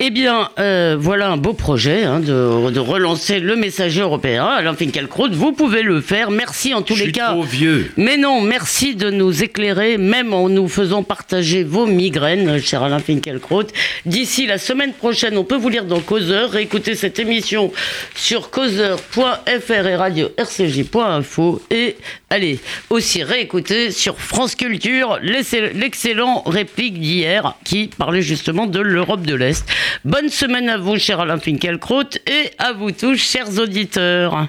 Eh 0.04 0.10
bien, 0.10 0.50
euh, 0.58 0.98
voilà 1.00 1.30
un 1.30 1.38
beau 1.38 1.54
projet 1.54 2.06
hein, 2.06 2.22
de, 2.22 2.72
de, 2.72 2.80
relancer 2.80 3.40
le 3.40 3.56
messager 3.56 4.02
européen. 4.02 4.46
Alain 4.46 4.74
Finkielkraut, 4.74 5.30
vous 5.32 5.52
pouvez 5.52 5.84
le 5.84 6.02
faire. 6.02 6.32
Merci 6.32 6.74
en 6.74 6.82
tous 6.82 6.96
les 6.96 7.12
cas. 7.12 7.34
Trop 7.34 7.44
vieux. 7.44 7.92
Mais 7.98 8.18
non, 8.18 8.42
merci 8.42 8.96
de 8.96 9.12
nous 9.12 9.44
éclairer, 9.44 10.00
même 10.00 10.34
en 10.34 10.50
nous 10.50 10.68
faisant 10.68 11.04
partager 11.04 11.64
vos 11.64 11.86
migraines, 11.86 12.60
cher 12.60 12.82
Alain 12.82 12.98
Finkielkraut. 12.98 13.68
D'ici 14.08 14.48
la 14.48 14.58
semaine 14.58 14.94
prochaine, 14.94 15.38
on 15.38 15.44
peut 15.44 15.56
vous 15.56 15.70
lire 15.70 15.86
dans 15.86 16.00
Causeur, 16.00 16.50
réécouter 16.50 16.96
cette 16.96 17.20
émission 17.20 17.72
sur 18.16 18.50
causeur.fr 18.50 19.88
et 19.88 19.96
radio 19.96 20.30
rcj.info 20.40 21.62
et 21.70 21.98
allez 22.32 22.58
aussi 22.90 23.22
réécouter 23.22 23.92
sur 23.92 24.20
France 24.20 24.56
Culture 24.56 25.20
l'excellent 25.22 26.42
réplique 26.48 27.00
d'hier 27.00 27.54
qui 27.64 27.88
parlait 27.96 28.24
justement 28.24 28.66
de 28.66 28.80
l'Europe 28.80 29.28
de 29.28 29.36
l'Est. 29.36 29.64
Bonne 30.06 30.30
semaine 30.30 30.70
à 30.70 30.78
vous, 30.78 30.98
cher 30.98 31.20
Alain 31.20 31.38
Finkielkraut, 31.38 32.18
et 32.28 32.52
à 32.58 32.74
vous 32.74 32.92
tous, 32.92 33.16
chers 33.16 33.60
auditeurs. 33.60 34.48